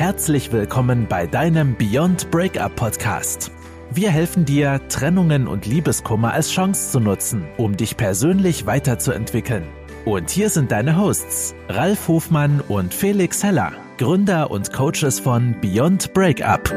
Herzlich 0.00 0.50
willkommen 0.50 1.08
bei 1.10 1.26
deinem 1.26 1.76
Beyond 1.76 2.30
Breakup 2.30 2.74
Podcast. 2.74 3.52
Wir 3.90 4.10
helfen 4.10 4.46
dir, 4.46 4.80
Trennungen 4.88 5.46
und 5.46 5.66
Liebeskummer 5.66 6.32
als 6.32 6.50
Chance 6.50 6.92
zu 6.92 7.00
nutzen, 7.00 7.46
um 7.58 7.76
dich 7.76 7.98
persönlich 7.98 8.64
weiterzuentwickeln. 8.64 9.64
Und 10.06 10.30
hier 10.30 10.48
sind 10.48 10.72
deine 10.72 10.96
Hosts, 10.96 11.54
Ralf 11.68 12.08
Hofmann 12.08 12.62
und 12.62 12.94
Felix 12.94 13.44
Heller, 13.44 13.72
Gründer 13.98 14.50
und 14.50 14.72
Coaches 14.72 15.20
von 15.20 15.54
Beyond 15.60 16.14
Breakup. 16.14 16.70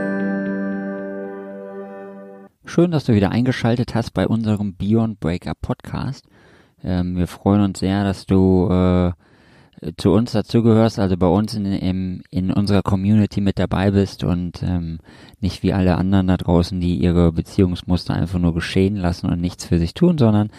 Schön, 2.65 2.91
dass 2.91 3.05
du 3.05 3.13
wieder 3.13 3.31
eingeschaltet 3.31 3.95
hast 3.95 4.13
bei 4.13 4.27
unserem 4.27 4.75
Beyond 4.75 5.21
Breakup 5.21 5.61
Podcast. 5.61 6.25
Ähm, 6.83 7.15
wir 7.15 7.27
freuen 7.27 7.61
uns 7.61 7.79
sehr, 7.79 8.03
dass 8.03 8.25
du 8.25 8.67
äh, 8.69 9.13
zu 9.97 10.11
uns 10.11 10.31
dazugehörst, 10.31 10.99
also 10.99 11.17
bei 11.17 11.27
uns 11.27 11.53
in, 11.53 11.65
in, 11.65 12.23
in 12.29 12.51
unserer 12.51 12.81
Community 12.81 13.41
mit 13.41 13.59
dabei 13.59 13.91
bist 13.91 14.23
und 14.23 14.63
ähm, 14.63 14.99
nicht 15.41 15.63
wie 15.63 15.73
alle 15.73 15.95
anderen 15.97 16.27
da 16.27 16.37
draußen, 16.37 16.79
die 16.79 16.97
ihre 16.97 17.31
Beziehungsmuster 17.31 18.13
einfach 18.13 18.39
nur 18.39 18.53
geschehen 18.53 18.95
lassen 18.95 19.27
und 19.27 19.41
nichts 19.41 19.65
für 19.65 19.79
sich 19.79 19.93
tun, 19.93 20.17
sondern 20.17 20.49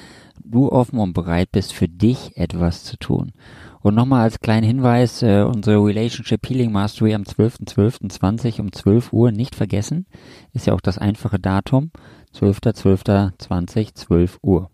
du 0.42 0.70
offen 0.70 0.98
und 0.98 1.12
bereit 1.12 1.50
bist, 1.52 1.72
für 1.72 1.88
dich 1.88 2.36
etwas 2.36 2.84
zu 2.84 2.96
tun. 2.98 3.32
Und 3.80 3.94
nochmal 3.94 4.22
als 4.22 4.40
kleinen 4.40 4.66
Hinweis, 4.66 5.22
äh, 5.22 5.42
unsere 5.42 5.84
Relationship 5.84 6.48
Healing 6.48 6.72
Mastery 6.72 7.14
am 7.14 7.22
12.12.20 7.22 8.60
um 8.60 8.72
12 8.72 9.12
Uhr 9.12 9.30
nicht 9.30 9.54
vergessen. 9.54 10.06
Ist 10.52 10.66
ja 10.66 10.72
auch 10.72 10.80
das 10.80 10.96
einfache 10.96 11.38
Datum. 11.38 11.90
12.12.20, 12.34 13.94
12 13.94 14.38
Uhr. 14.42 14.70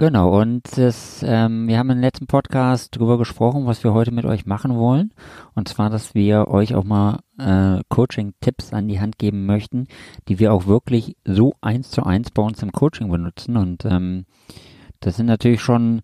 Genau, 0.00 0.40
und 0.40 0.78
das, 0.78 1.24
ähm, 1.26 1.66
wir 1.66 1.76
haben 1.76 1.90
im 1.90 1.98
letzten 1.98 2.28
Podcast 2.28 2.94
darüber 2.94 3.18
gesprochen, 3.18 3.66
was 3.66 3.82
wir 3.82 3.92
heute 3.92 4.12
mit 4.12 4.26
euch 4.26 4.46
machen 4.46 4.76
wollen. 4.76 5.12
Und 5.56 5.66
zwar, 5.66 5.90
dass 5.90 6.14
wir 6.14 6.46
euch 6.46 6.76
auch 6.76 6.84
mal 6.84 7.18
äh, 7.36 7.82
Coaching-Tipps 7.88 8.72
an 8.72 8.86
die 8.86 9.00
Hand 9.00 9.18
geben 9.18 9.44
möchten, 9.44 9.88
die 10.28 10.38
wir 10.38 10.52
auch 10.52 10.68
wirklich 10.68 11.16
so 11.24 11.54
eins 11.60 11.90
zu 11.90 12.04
eins 12.04 12.30
bei 12.30 12.42
uns 12.42 12.62
im 12.62 12.70
Coaching 12.70 13.10
benutzen. 13.10 13.56
Und 13.56 13.84
ähm, 13.86 14.26
das 15.00 15.16
sind 15.16 15.26
natürlich 15.26 15.62
schon 15.62 16.02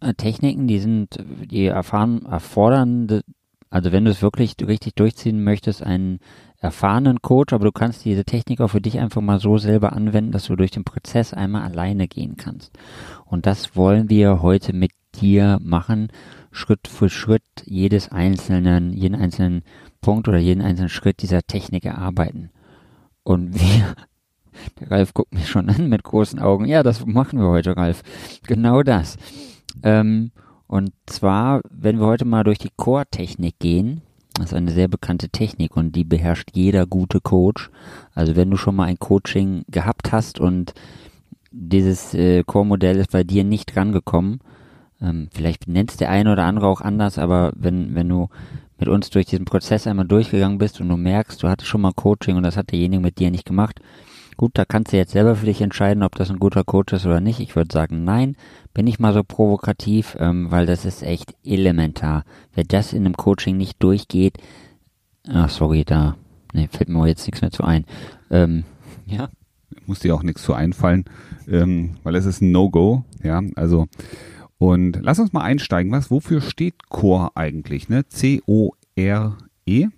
äh, 0.00 0.14
Techniken, 0.14 0.66
die 0.66 0.80
sind, 0.80 1.24
die 1.44 1.66
erfahren, 1.66 2.26
erfordern, 2.26 3.22
also 3.70 3.92
wenn 3.92 4.04
du 4.04 4.10
es 4.10 4.20
wirklich 4.20 4.56
richtig 4.66 4.96
durchziehen 4.96 5.44
möchtest, 5.44 5.80
einen 5.80 6.18
erfahrenen 6.60 7.22
Coach, 7.22 7.52
aber 7.52 7.66
du 7.66 7.72
kannst 7.72 8.04
diese 8.04 8.24
Technik 8.24 8.60
auch 8.60 8.68
für 8.68 8.80
dich 8.80 8.98
einfach 8.98 9.20
mal 9.20 9.40
so 9.40 9.58
selber 9.58 9.92
anwenden, 9.92 10.32
dass 10.32 10.46
du 10.46 10.56
durch 10.56 10.70
den 10.70 10.84
Prozess 10.84 11.34
einmal 11.34 11.62
alleine 11.62 12.08
gehen 12.08 12.36
kannst. 12.36 12.72
Und 13.24 13.46
das 13.46 13.76
wollen 13.76 14.08
wir 14.08 14.42
heute 14.42 14.72
mit 14.72 14.92
dir 15.20 15.58
machen, 15.62 16.08
Schritt 16.50 16.88
für 16.88 17.10
Schritt 17.10 17.42
jedes 17.64 18.10
einzelnen, 18.10 18.92
jeden 18.92 19.14
einzelnen 19.14 19.62
Punkt 20.00 20.28
oder 20.28 20.38
jeden 20.38 20.62
einzelnen 20.62 20.88
Schritt 20.88 21.22
dieser 21.22 21.42
Technik 21.42 21.84
erarbeiten. 21.84 22.50
Und 23.22 23.54
wir, 23.54 23.94
der 24.80 24.90
Ralf 24.90 25.14
guckt 25.14 25.34
mich 25.34 25.48
schon 25.48 25.68
an 25.68 25.88
mit 25.88 26.02
großen 26.02 26.38
Augen. 26.38 26.66
Ja, 26.66 26.82
das 26.82 27.04
machen 27.04 27.38
wir 27.38 27.48
heute, 27.48 27.76
Ralf. 27.76 28.02
Genau 28.46 28.82
das. 28.82 29.16
Ähm, 29.82 30.30
und 30.66 30.92
zwar, 31.06 31.60
wenn 31.70 32.00
wir 32.00 32.06
heute 32.06 32.24
mal 32.24 32.44
durch 32.44 32.58
die 32.58 32.72
Core-Technik 32.76 33.58
gehen, 33.58 34.02
das 34.36 34.46
ist 34.46 34.54
eine 34.54 34.70
sehr 34.70 34.88
bekannte 34.88 35.28
Technik 35.30 35.76
und 35.76 35.92
die 35.96 36.04
beherrscht 36.04 36.50
jeder 36.52 36.86
gute 36.86 37.20
Coach. 37.20 37.70
Also 38.14 38.36
wenn 38.36 38.50
du 38.50 38.56
schon 38.56 38.76
mal 38.76 38.84
ein 38.84 38.98
Coaching 38.98 39.64
gehabt 39.68 40.12
hast 40.12 40.40
und 40.40 40.74
dieses 41.50 42.12
äh, 42.12 42.42
Core-Modell 42.44 42.98
ist 42.98 43.12
bei 43.12 43.24
dir 43.24 43.44
nicht 43.44 43.76
rangekommen, 43.76 44.40
ähm, 45.00 45.28
vielleicht 45.32 45.68
nennst 45.68 46.00
der 46.00 46.10
eine 46.10 46.32
oder 46.32 46.44
andere 46.44 46.66
auch 46.66 46.80
anders, 46.80 47.18
aber 47.18 47.52
wenn, 47.56 47.94
wenn 47.94 48.08
du 48.08 48.28
mit 48.78 48.88
uns 48.88 49.08
durch 49.08 49.26
diesen 49.26 49.46
Prozess 49.46 49.86
einmal 49.86 50.06
durchgegangen 50.06 50.58
bist 50.58 50.80
und 50.80 50.88
du 50.88 50.96
merkst, 50.96 51.42
du 51.42 51.48
hattest 51.48 51.68
schon 51.68 51.80
mal 51.80 51.92
Coaching 51.92 52.36
und 52.36 52.42
das 52.42 52.58
hat 52.58 52.72
derjenige 52.72 53.02
mit 53.02 53.18
dir 53.18 53.30
nicht 53.30 53.46
gemacht, 53.46 53.80
Gut, 54.36 54.52
da 54.54 54.64
kannst 54.64 54.92
du 54.92 54.96
jetzt 54.98 55.12
selber 55.12 55.34
für 55.36 55.46
dich 55.46 55.62
entscheiden, 55.62 56.02
ob 56.02 56.14
das 56.14 56.30
ein 56.30 56.38
guter 56.38 56.62
Coach 56.62 56.92
ist 56.92 57.06
oder 57.06 57.20
nicht. 57.20 57.40
Ich 57.40 57.56
würde 57.56 57.72
sagen, 57.72 58.04
nein. 58.04 58.36
Bin 58.74 58.86
ich 58.86 58.98
mal 58.98 59.14
so 59.14 59.24
provokativ, 59.24 60.16
ähm, 60.20 60.50
weil 60.50 60.66
das 60.66 60.84
ist 60.84 61.02
echt 61.02 61.34
elementar. 61.44 62.24
Wer 62.54 62.64
das 62.64 62.92
in 62.92 63.06
einem 63.06 63.16
Coaching 63.16 63.56
nicht 63.56 63.82
durchgeht, 63.82 64.36
ach 65.28 65.48
sorry, 65.48 65.84
da 65.84 66.16
nee, 66.52 66.68
fällt 66.70 66.90
mir 66.90 67.06
jetzt 67.06 67.26
nichts 67.26 67.40
mehr 67.40 67.50
zu 67.50 67.64
ein. 67.64 67.86
Ähm, 68.30 68.64
ja. 69.06 69.30
Muss 69.86 70.00
dir 70.00 70.14
auch 70.14 70.22
nichts 70.22 70.42
zu 70.42 70.52
einfallen, 70.52 71.04
ähm, 71.48 71.96
weil 72.02 72.14
es 72.16 72.26
ist 72.26 72.42
ein 72.42 72.50
No-Go. 72.52 73.04
Ja, 73.22 73.40
also 73.54 73.86
und 74.58 74.98
lass 75.02 75.18
uns 75.18 75.32
mal 75.32 75.42
einsteigen. 75.42 75.92
Was, 75.92 76.10
wofür 76.10 76.40
steht 76.40 76.88
Core 76.88 77.30
eigentlich? 77.34 77.88
Ne? 77.88 78.06
C-O-R-E. 78.08 79.88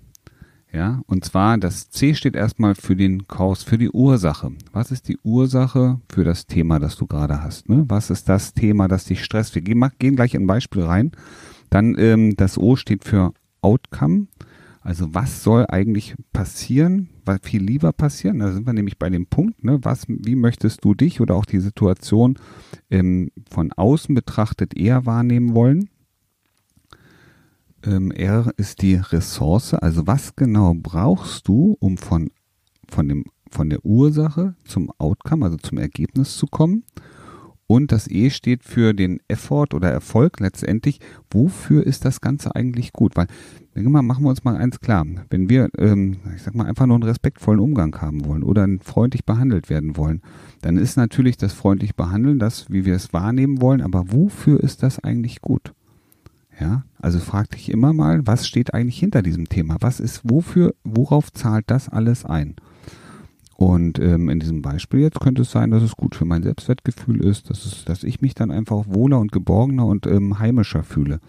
Ja, 0.78 1.02
und 1.08 1.24
zwar 1.24 1.58
das 1.58 1.90
C 1.90 2.14
steht 2.14 2.36
erstmal 2.36 2.76
für 2.76 2.94
den 2.94 3.26
Kurs, 3.26 3.64
für 3.64 3.78
die 3.78 3.90
Ursache. 3.90 4.52
Was 4.70 4.92
ist 4.92 5.08
die 5.08 5.18
Ursache 5.24 6.00
für 6.08 6.22
das 6.22 6.46
Thema, 6.46 6.78
das 6.78 6.94
du 6.94 7.08
gerade 7.08 7.42
hast? 7.42 7.68
Ne? 7.68 7.84
Was 7.88 8.10
ist 8.10 8.28
das 8.28 8.54
Thema, 8.54 8.86
das 8.86 9.04
dich 9.04 9.24
stresst? 9.24 9.56
Wir 9.56 9.62
gehen, 9.62 10.14
gleich 10.14 10.36
ein 10.36 10.46
Beispiel 10.46 10.84
rein. 10.84 11.10
Dann 11.68 11.96
ähm, 11.98 12.36
das 12.36 12.58
O 12.58 12.76
steht 12.76 13.02
für 13.02 13.32
Outcome. 13.60 14.28
Also 14.80 15.12
was 15.12 15.42
soll 15.42 15.66
eigentlich 15.68 16.14
passieren? 16.32 17.08
Was 17.24 17.40
viel 17.42 17.60
lieber 17.60 17.92
passieren? 17.92 18.38
Da 18.38 18.52
sind 18.52 18.64
wir 18.64 18.72
nämlich 18.72 19.00
bei 19.00 19.10
dem 19.10 19.26
Punkt, 19.26 19.64
ne? 19.64 19.80
Was, 19.82 20.04
wie 20.06 20.36
möchtest 20.36 20.84
du 20.84 20.94
dich 20.94 21.20
oder 21.20 21.34
auch 21.34 21.44
die 21.44 21.58
Situation 21.58 22.38
ähm, 22.88 23.32
von 23.50 23.72
außen 23.72 24.14
betrachtet 24.14 24.76
eher 24.76 25.06
wahrnehmen 25.06 25.54
wollen? 25.54 25.88
Ähm, 27.84 28.10
R 28.10 28.52
ist 28.56 28.82
die 28.82 28.94
Ressource. 28.94 29.74
Also 29.74 30.06
was 30.06 30.36
genau 30.36 30.74
brauchst 30.74 31.48
du, 31.48 31.76
um 31.80 31.96
von, 31.96 32.30
von, 32.88 33.08
dem, 33.08 33.24
von 33.50 33.70
der 33.70 33.84
Ursache 33.84 34.54
zum 34.64 34.90
Outcome, 34.98 35.44
also 35.44 35.56
zum 35.56 35.78
Ergebnis 35.78 36.36
zu 36.36 36.46
kommen? 36.46 36.84
Und 37.70 37.92
das 37.92 38.10
E 38.10 38.30
steht 38.30 38.64
für 38.64 38.94
den 38.94 39.20
Effort 39.28 39.74
oder 39.74 39.90
Erfolg 39.90 40.40
letztendlich. 40.40 41.00
Wofür 41.30 41.86
ist 41.86 42.06
das 42.06 42.22
Ganze 42.22 42.56
eigentlich 42.56 42.94
gut? 42.94 43.14
Weil, 43.14 43.26
denke 43.74 43.90
mal, 43.90 44.00
machen 44.00 44.24
wir 44.24 44.30
uns 44.30 44.42
mal 44.42 44.56
eins 44.56 44.80
klar. 44.80 45.04
Wenn 45.28 45.50
wir, 45.50 45.68
ähm, 45.76 46.16
ich 46.34 46.42
sag 46.42 46.54
mal, 46.54 46.64
einfach 46.64 46.86
nur 46.86 46.96
einen 46.96 47.02
respektvollen 47.02 47.60
Umgang 47.60 47.94
haben 48.00 48.24
wollen 48.24 48.42
oder 48.42 48.66
freundlich 48.80 49.26
behandelt 49.26 49.68
werden 49.68 49.98
wollen, 49.98 50.22
dann 50.62 50.78
ist 50.78 50.96
natürlich 50.96 51.36
das 51.36 51.52
freundlich 51.52 51.94
behandeln 51.94 52.38
das, 52.38 52.70
wie 52.70 52.86
wir 52.86 52.94
es 52.94 53.12
wahrnehmen 53.12 53.60
wollen. 53.60 53.82
Aber 53.82 54.12
wofür 54.12 54.60
ist 54.60 54.82
das 54.82 54.98
eigentlich 54.98 55.42
gut? 55.42 55.74
Ja, 56.60 56.84
also 57.00 57.20
frag 57.20 57.50
dich 57.50 57.70
immer 57.70 57.92
mal, 57.92 58.26
was 58.26 58.46
steht 58.46 58.74
eigentlich 58.74 58.98
hinter 58.98 59.22
diesem 59.22 59.48
Thema? 59.48 59.76
Was 59.80 60.00
ist, 60.00 60.22
wofür, 60.24 60.74
worauf 60.82 61.32
zahlt 61.32 61.64
das 61.68 61.88
alles 61.88 62.24
ein? 62.24 62.56
Und 63.56 63.98
ähm, 63.98 64.28
in 64.28 64.38
diesem 64.38 64.62
Beispiel 64.62 65.00
jetzt 65.00 65.20
könnte 65.20 65.42
es 65.42 65.50
sein, 65.50 65.70
dass 65.70 65.82
es 65.82 65.96
gut 65.96 66.14
für 66.14 66.24
mein 66.24 66.44
Selbstwertgefühl 66.44 67.24
ist, 67.24 67.50
dass, 67.50 67.64
es, 67.64 67.84
dass 67.84 68.04
ich 68.04 68.20
mich 68.20 68.34
dann 68.34 68.50
einfach 68.50 68.84
wohler 68.86 69.18
und 69.18 69.32
geborgener 69.32 69.86
und 69.86 70.06
ähm, 70.06 70.38
heimischer 70.38 70.84
fühle. 70.84 71.20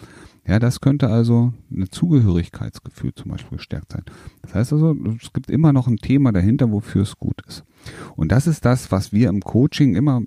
Ja, 0.47 0.57
das 0.57 0.79
könnte 0.79 1.09
also 1.09 1.53
ein 1.71 1.87
Zugehörigkeitsgefühl 1.89 3.13
zum 3.13 3.31
Beispiel 3.31 3.57
gestärkt 3.57 3.91
sein. 3.91 4.03
Das 4.41 4.55
heißt 4.55 4.73
also, 4.73 4.95
es 5.21 5.33
gibt 5.33 5.49
immer 5.49 5.73
noch 5.73 5.87
ein 5.87 5.97
Thema 5.97 6.31
dahinter, 6.31 6.71
wofür 6.71 7.03
es 7.03 7.17
gut 7.17 7.41
ist. 7.47 7.63
Und 8.15 8.31
das 8.31 8.47
ist 8.47 8.65
das, 8.65 8.91
was 8.91 9.11
wir 9.11 9.29
im 9.29 9.41
Coaching 9.41 9.95
immer 9.95 10.21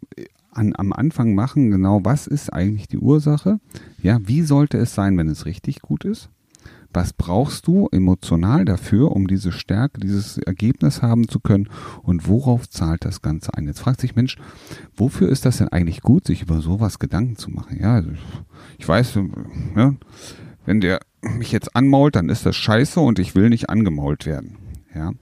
an, 0.53 0.73
am 0.77 0.93
Anfang 0.93 1.35
machen, 1.35 1.71
genau 1.71 2.01
was 2.05 2.27
ist 2.27 2.53
eigentlich 2.53 2.89
die 2.89 2.99
Ursache? 2.99 3.59
Ja, 4.03 4.19
wie 4.25 4.43
sollte 4.43 4.79
es 4.79 4.95
sein, 4.95 5.17
wenn 5.19 5.29
es 5.29 5.47
richtig 5.47 5.81
gut 5.83 6.05
ist? 6.05 6.31
Was 6.95 7.15
brauchst 7.15 7.67
du 7.67 7.89
emotional 7.91 8.67
dafür, 8.67 9.13
um 9.13 9.27
diese 9.27 9.51
Stärke, 9.51 10.01
dieses 10.01 10.37
Ergebnis 10.37 11.01
haben 11.01 11.27
zu 11.27 11.41
können? 11.41 11.71
Und 12.03 12.29
worauf 12.29 12.69
zahlt 12.69 13.07
das 13.07 13.23
Ganze 13.23 13.55
ein? 13.55 13.67
Jetzt 13.67 13.81
fragt 13.81 14.01
sich 14.01 14.15
Mensch, 14.15 14.37
wofür 14.95 15.31
ist 15.31 15.47
das 15.47 15.59
denn 15.59 15.69
eigentlich 15.69 16.03
gut, 16.03 16.27
sich 16.27 16.43
über 16.43 16.61
sowas 16.61 16.99
Gedanken 16.99 17.37
zu 17.37 17.51
machen? 17.51 17.79
Ja, 17.81 17.95
also 17.95 18.11
ich 18.77 18.87
weiß, 18.87 19.19
ja, 19.75 19.95
wenn 20.67 20.81
der 20.81 21.01
mich 21.23 21.51
jetzt 21.51 21.75
anmault, 21.75 22.17
dann 22.17 22.29
ist 22.29 22.45
das 22.45 22.57
scheiße 22.57 23.01
und 23.01 23.19
ich 23.19 23.35
will 23.35 23.49
nicht 23.49 23.71
angemault 23.71 24.27
werden. 24.27 24.59
Ja. 24.95 25.13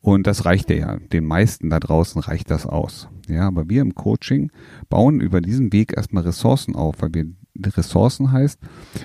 Und 0.00 0.26
das 0.26 0.44
reicht 0.44 0.70
ja. 0.70 0.96
Den 1.12 1.24
meisten 1.24 1.70
da 1.70 1.80
draußen 1.80 2.20
reicht 2.20 2.50
das 2.50 2.66
aus. 2.66 3.08
Ja, 3.28 3.46
aber 3.46 3.68
wir 3.68 3.82
im 3.82 3.94
Coaching 3.94 4.50
bauen 4.88 5.20
über 5.20 5.40
diesen 5.40 5.72
Weg 5.72 5.96
erstmal 5.96 6.22
Ressourcen 6.22 6.76
auf, 6.76 6.96
weil 7.00 7.14
wir 7.14 7.26
Ressourcen 7.64 8.32
heißt, 8.32 8.60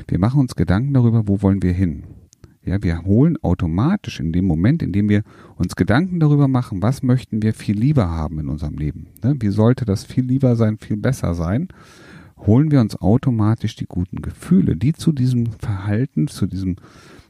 wir 0.07 0.19
machen 0.19 0.39
uns 0.39 0.55
Gedanken 0.55 0.93
darüber, 0.93 1.27
wo 1.27 1.41
wollen 1.41 1.61
wir 1.63 1.73
hin. 1.73 2.03
Ja, 2.65 2.81
wir 2.81 3.03
holen 3.03 3.37
automatisch 3.41 4.21
in 4.21 4.31
dem 4.31 4.45
Moment, 4.45 4.81
in 4.81 4.93
dem 4.93 5.09
wir 5.09 5.23
uns 5.55 5.75
Gedanken 5.75 6.21
darüber 6.21 6.47
machen, 6.47 6.81
was 6.81 7.03
möchten 7.03 7.41
wir 7.41 7.53
viel 7.53 7.77
lieber 7.77 8.09
haben 8.09 8.39
in 8.39 8.47
unserem 8.47 8.77
Leben. 8.77 9.07
Ne? 9.21 9.35
Wie 9.39 9.49
sollte 9.49 9.83
das 9.83 10.05
viel 10.05 10.23
lieber 10.23 10.55
sein, 10.55 10.77
viel 10.77 10.95
besser 10.95 11.33
sein? 11.33 11.67
Holen 12.37 12.71
wir 12.71 12.79
uns 12.79 12.95
automatisch 12.95 13.75
die 13.75 13.85
guten 13.85 14.21
Gefühle, 14.21 14.77
die 14.77 14.93
zu 14.93 15.11
diesem 15.11 15.47
Verhalten, 15.47 16.27
zu 16.27 16.45
diesem 16.45 16.77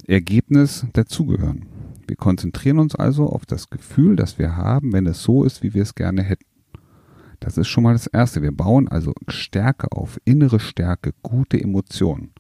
Ergebnis 0.06 0.86
dazugehören. 0.94 1.66
Wir 2.08 2.16
konzentrieren 2.16 2.80
uns 2.80 2.96
also 2.96 3.28
auf 3.28 3.46
das 3.46 3.70
Gefühl, 3.70 4.16
das 4.16 4.40
wir 4.40 4.56
haben, 4.56 4.94
wenn 4.94 5.06
es 5.06 5.24
so 5.24 5.44
ist, 5.44 5.64
wie 5.64 5.74
wir 5.74 5.84
es 5.84 5.96
gerne 5.96 6.24
hätten. 6.24 6.46
Das 7.40 7.58
ist 7.58 7.68
schon 7.68 7.84
mal 7.84 7.94
das 7.94 8.08
Erste. 8.08 8.42
Wir 8.42 8.54
bauen 8.54 8.88
also 8.88 9.14
Stärke 9.28 9.92
auf, 9.92 10.20
innere 10.24 10.60
Stärke, 10.60 11.12
gute 11.22 11.60
Emotionen. 11.60 12.32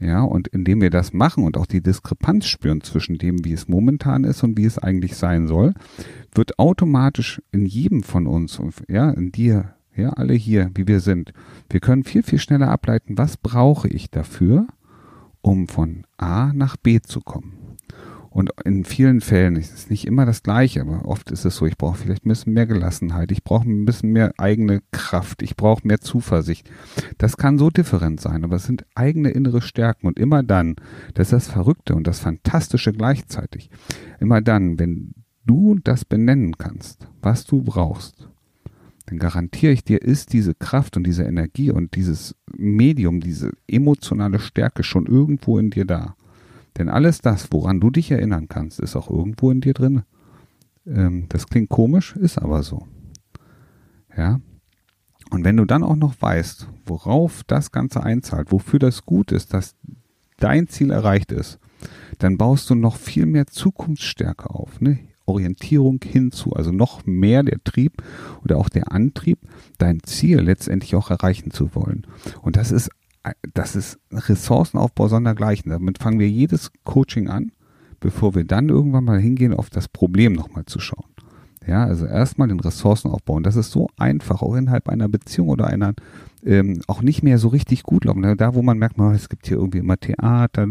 Ja, 0.00 0.22
und 0.22 0.48
indem 0.48 0.80
wir 0.80 0.90
das 0.90 1.12
machen 1.12 1.44
und 1.44 1.56
auch 1.56 1.66
die 1.66 1.80
Diskrepanz 1.80 2.46
spüren 2.46 2.80
zwischen 2.80 3.18
dem, 3.18 3.44
wie 3.44 3.52
es 3.52 3.68
momentan 3.68 4.24
ist 4.24 4.42
und 4.42 4.58
wie 4.58 4.64
es 4.64 4.78
eigentlich 4.78 5.16
sein 5.16 5.46
soll, 5.46 5.74
wird 6.34 6.58
automatisch 6.58 7.40
in 7.52 7.64
jedem 7.64 8.02
von 8.02 8.26
uns, 8.26 8.60
ja, 8.88 9.10
in 9.10 9.30
dir, 9.30 9.74
ja, 9.94 10.10
alle 10.10 10.34
hier, 10.34 10.70
wie 10.74 10.88
wir 10.88 11.00
sind, 11.00 11.32
wir 11.70 11.80
können 11.80 12.02
viel, 12.02 12.24
viel 12.24 12.40
schneller 12.40 12.68
ableiten, 12.68 13.16
was 13.16 13.36
brauche 13.36 13.88
ich 13.88 14.10
dafür, 14.10 14.66
um 15.40 15.68
von 15.68 16.04
A 16.16 16.52
nach 16.52 16.76
B 16.76 17.00
zu 17.00 17.20
kommen. 17.20 17.63
Und 18.34 18.50
in 18.64 18.84
vielen 18.84 19.20
Fällen 19.20 19.54
ist 19.54 19.72
es 19.72 19.90
nicht 19.90 20.08
immer 20.08 20.26
das 20.26 20.42
Gleiche, 20.42 20.80
aber 20.80 21.04
oft 21.04 21.30
ist 21.30 21.44
es 21.44 21.54
so, 21.54 21.66
ich 21.66 21.78
brauche 21.78 21.96
vielleicht 21.96 22.26
ein 22.26 22.30
bisschen 22.30 22.52
mehr 22.52 22.66
Gelassenheit, 22.66 23.30
ich 23.30 23.44
brauche 23.44 23.70
ein 23.70 23.84
bisschen 23.84 24.10
mehr 24.10 24.32
eigene 24.38 24.82
Kraft, 24.90 25.40
ich 25.40 25.54
brauche 25.54 25.86
mehr 25.86 26.00
Zuversicht. 26.00 26.68
Das 27.16 27.36
kann 27.36 27.58
so 27.58 27.70
different 27.70 28.20
sein, 28.20 28.42
aber 28.42 28.56
es 28.56 28.64
sind 28.64 28.86
eigene 28.96 29.30
innere 29.30 29.62
Stärken 29.62 30.08
und 30.08 30.18
immer 30.18 30.42
dann, 30.42 30.74
das 31.14 31.28
ist 31.28 31.32
das 31.32 31.46
Verrückte 31.46 31.94
und 31.94 32.08
das 32.08 32.18
Fantastische 32.18 32.92
gleichzeitig, 32.92 33.70
immer 34.18 34.40
dann, 34.40 34.80
wenn 34.80 35.14
du 35.46 35.78
das 35.84 36.04
benennen 36.04 36.58
kannst, 36.58 37.06
was 37.22 37.46
du 37.46 37.62
brauchst, 37.62 38.28
dann 39.06 39.18
garantiere 39.18 39.70
ich 39.70 39.84
dir, 39.84 40.02
ist 40.02 40.32
diese 40.32 40.56
Kraft 40.56 40.96
und 40.96 41.06
diese 41.06 41.22
Energie 41.22 41.70
und 41.70 41.94
dieses 41.94 42.34
Medium, 42.52 43.20
diese 43.20 43.52
emotionale 43.68 44.40
Stärke 44.40 44.82
schon 44.82 45.06
irgendwo 45.06 45.56
in 45.56 45.70
dir 45.70 45.84
da. 45.84 46.16
Denn 46.76 46.88
alles 46.88 47.20
das, 47.20 47.48
woran 47.52 47.80
du 47.80 47.90
dich 47.90 48.10
erinnern 48.10 48.48
kannst, 48.48 48.80
ist 48.80 48.96
auch 48.96 49.08
irgendwo 49.08 49.50
in 49.50 49.60
dir 49.60 49.74
drin. 49.74 50.02
Ähm, 50.86 51.26
das 51.28 51.46
klingt 51.46 51.68
komisch, 51.68 52.16
ist 52.16 52.38
aber 52.38 52.62
so. 52.62 52.86
Ja. 54.16 54.40
Und 55.30 55.44
wenn 55.44 55.56
du 55.56 55.64
dann 55.64 55.82
auch 55.82 55.96
noch 55.96 56.14
weißt, 56.20 56.68
worauf 56.86 57.42
das 57.44 57.72
Ganze 57.72 58.02
einzahlt, 58.02 58.52
wofür 58.52 58.78
das 58.78 59.04
gut 59.04 59.32
ist, 59.32 59.54
dass 59.54 59.74
dein 60.38 60.68
Ziel 60.68 60.90
erreicht 60.90 61.32
ist, 61.32 61.58
dann 62.18 62.38
baust 62.38 62.70
du 62.70 62.74
noch 62.74 62.96
viel 62.96 63.26
mehr 63.26 63.46
Zukunftsstärke 63.46 64.50
auf. 64.50 64.80
Ne? 64.80 64.98
Orientierung 65.26 66.00
hinzu, 66.04 66.52
also 66.52 66.70
noch 66.70 67.06
mehr 67.06 67.42
der 67.42 67.62
Trieb 67.64 68.02
oder 68.44 68.58
auch 68.58 68.68
der 68.68 68.92
Antrieb, 68.92 69.38
dein 69.78 70.02
Ziel 70.02 70.40
letztendlich 70.40 70.94
auch 70.96 71.10
erreichen 71.10 71.50
zu 71.50 71.74
wollen. 71.74 72.06
Und 72.42 72.56
das 72.56 72.72
ist 72.72 72.90
das 73.54 73.76
ist 73.76 73.98
Ressourcenaufbau 74.12 75.08
sondergleichen. 75.08 75.70
Damit 75.70 75.98
fangen 75.98 76.18
wir 76.18 76.28
jedes 76.28 76.70
Coaching 76.84 77.28
an, 77.28 77.52
bevor 78.00 78.34
wir 78.34 78.44
dann 78.44 78.68
irgendwann 78.68 79.04
mal 79.04 79.20
hingehen, 79.20 79.54
auf 79.54 79.70
das 79.70 79.88
Problem 79.88 80.32
nochmal 80.32 80.66
zu 80.66 80.80
schauen. 80.80 81.08
Ja, 81.66 81.84
also 81.84 82.04
erstmal 82.06 82.48
den 82.48 82.60
Ressourcenaufbau. 82.60 83.34
Und 83.34 83.46
das 83.46 83.56
ist 83.56 83.70
so 83.70 83.88
einfach, 83.96 84.42
auch 84.42 84.54
innerhalb 84.54 84.88
einer 84.88 85.08
Beziehung 85.08 85.48
oder 85.48 85.66
einer 85.66 85.94
ähm, 86.44 86.82
auch 86.86 87.00
nicht 87.00 87.22
mehr 87.22 87.38
so 87.38 87.48
richtig 87.48 87.82
gut 87.82 88.04
laufen. 88.04 88.36
Da, 88.36 88.54
wo 88.54 88.62
man 88.62 88.78
merkt, 88.78 88.98
es 88.98 89.28
gibt 89.28 89.46
hier 89.46 89.56
irgendwie 89.56 89.78
immer 89.78 89.96
Theater 89.96 90.68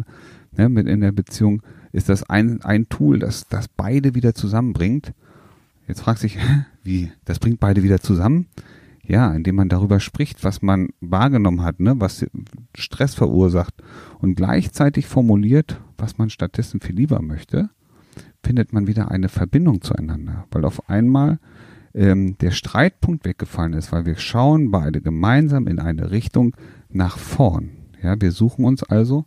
ne, 0.51 0.69
mit 0.69 0.87
in 0.87 1.01
der 1.01 1.11
Beziehung, 1.11 1.63
ist 1.91 2.09
das 2.09 2.29
ein, 2.29 2.61
ein 2.61 2.89
Tool, 2.89 3.19
das, 3.19 3.47
das 3.47 3.67
beide 3.67 4.13
wieder 4.15 4.35
zusammenbringt. 4.35 5.13
Jetzt 5.87 6.01
fragt 6.01 6.19
sich, 6.19 6.37
wie, 6.83 7.11
das 7.25 7.39
bringt 7.39 7.59
beide 7.59 7.83
wieder 7.83 7.99
zusammen? 7.99 8.47
Ja, 9.05 9.33
indem 9.33 9.55
man 9.55 9.69
darüber 9.69 9.99
spricht, 9.99 10.43
was 10.43 10.61
man 10.61 10.89
wahrgenommen 11.01 11.61
hat, 11.61 11.79
ne, 11.79 11.95
was 11.97 12.25
Stress 12.75 13.15
verursacht 13.15 13.73
und 14.19 14.35
gleichzeitig 14.35 15.07
formuliert, 15.07 15.81
was 15.97 16.17
man 16.17 16.29
stattdessen 16.29 16.79
viel 16.79 16.95
lieber 16.95 17.21
möchte, 17.21 17.69
findet 18.43 18.73
man 18.73 18.87
wieder 18.87 19.11
eine 19.11 19.29
Verbindung 19.29 19.81
zueinander, 19.81 20.45
weil 20.51 20.65
auf 20.65 20.89
einmal 20.89 21.39
ähm, 21.93 22.37
der 22.39 22.51
Streitpunkt 22.51 23.25
weggefallen 23.25 23.73
ist, 23.73 23.91
weil 23.91 24.05
wir 24.05 24.15
schauen 24.15 24.71
beide 24.71 25.01
gemeinsam 25.01 25.67
in 25.67 25.79
eine 25.79 26.11
Richtung 26.11 26.55
nach 26.89 27.17
vorn. 27.17 27.71
Ja, 28.01 28.19
wir 28.19 28.31
suchen 28.31 28.65
uns 28.65 28.83
also 28.83 29.25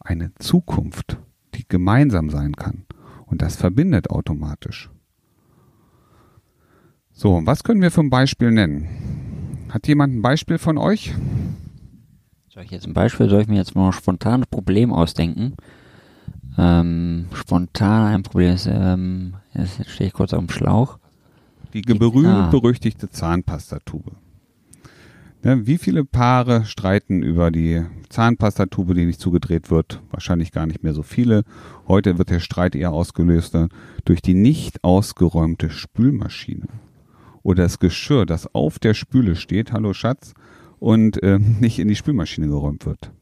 eine 0.00 0.32
Zukunft, 0.38 1.18
die 1.54 1.66
gemeinsam 1.68 2.30
sein 2.30 2.54
kann. 2.56 2.84
Und 3.26 3.42
das 3.42 3.56
verbindet 3.56 4.10
automatisch. 4.10 4.90
So, 7.22 7.38
was 7.44 7.64
können 7.64 7.82
wir 7.82 7.90
für 7.90 8.00
ein 8.00 8.08
Beispiel 8.08 8.50
nennen? 8.50 8.88
Hat 9.68 9.86
jemand 9.86 10.14
ein 10.14 10.22
Beispiel 10.22 10.56
von 10.56 10.78
euch? 10.78 11.14
Soll 12.48 12.62
ich 12.62 12.70
jetzt 12.70 12.86
ein 12.86 12.94
Beispiel, 12.94 13.28
soll 13.28 13.42
ich 13.42 13.46
mir 13.46 13.58
jetzt 13.58 13.74
mal 13.74 13.92
spontan 13.92 14.40
ein 14.40 14.50
Problem 14.50 14.90
ausdenken? 14.90 15.52
Ähm, 16.56 17.26
spontan 17.34 18.14
ein 18.14 18.22
Problem 18.22 18.54
ist, 18.54 18.66
ähm, 18.72 19.34
jetzt 19.52 19.86
stehe 19.90 20.08
ich 20.08 20.14
kurz 20.14 20.32
auf 20.32 20.38
dem 20.38 20.48
Schlauch. 20.48 20.98
Die 21.74 21.82
berühmt-berüchtigte 21.82 23.08
ah. 23.08 23.12
Zahnpastatube. 23.12 24.12
Ne, 25.42 25.66
wie 25.66 25.76
viele 25.76 26.06
Paare 26.06 26.64
streiten 26.64 27.22
über 27.22 27.50
die 27.50 27.84
Zahnpastatube, 28.08 28.94
die 28.94 29.04
nicht 29.04 29.20
zugedreht 29.20 29.70
wird? 29.70 30.00
Wahrscheinlich 30.10 30.52
gar 30.52 30.64
nicht 30.64 30.82
mehr 30.82 30.94
so 30.94 31.02
viele. 31.02 31.42
Heute 31.86 32.16
wird 32.16 32.30
der 32.30 32.40
Streit 32.40 32.74
eher 32.74 32.92
ausgelöst 32.92 33.54
durch 34.06 34.22
die 34.22 34.32
nicht 34.32 34.82
ausgeräumte 34.82 35.68
Spülmaschine 35.68 36.68
oder 37.42 37.62
das 37.64 37.78
Geschirr, 37.78 38.26
das 38.26 38.54
auf 38.54 38.78
der 38.78 38.94
Spüle 38.94 39.36
steht, 39.36 39.72
hallo 39.72 39.92
Schatz, 39.92 40.34
und 40.78 41.22
äh, 41.22 41.38
nicht 41.60 41.78
in 41.78 41.88
die 41.88 41.96
Spülmaschine 41.96 42.48
geräumt 42.48 42.86
wird. 42.86 43.12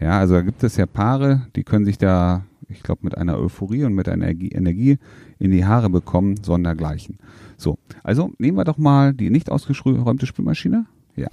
Ja, 0.00 0.18
also 0.18 0.34
da 0.34 0.42
gibt 0.42 0.62
es 0.64 0.76
ja 0.76 0.86
Paare, 0.86 1.46
die 1.54 1.62
können 1.62 1.84
sich 1.84 1.96
da, 1.96 2.44
ich 2.68 2.82
glaube, 2.82 3.02
mit 3.04 3.16
einer 3.16 3.38
Euphorie 3.38 3.84
und 3.84 3.94
mit 3.94 4.08
einer 4.08 4.28
Energie 4.28 4.98
in 5.38 5.52
die 5.52 5.64
Haare 5.64 5.90
bekommen, 5.90 6.42
sondergleichen. 6.42 7.18
So, 7.56 7.78
also 8.02 8.32
nehmen 8.38 8.58
wir 8.58 8.64
doch 8.64 8.78
mal 8.78 9.14
die 9.14 9.30
nicht 9.30 9.50
ausgeräumte 9.50 10.26
Spülmaschine. 10.26 10.86
Ja. 11.14 11.28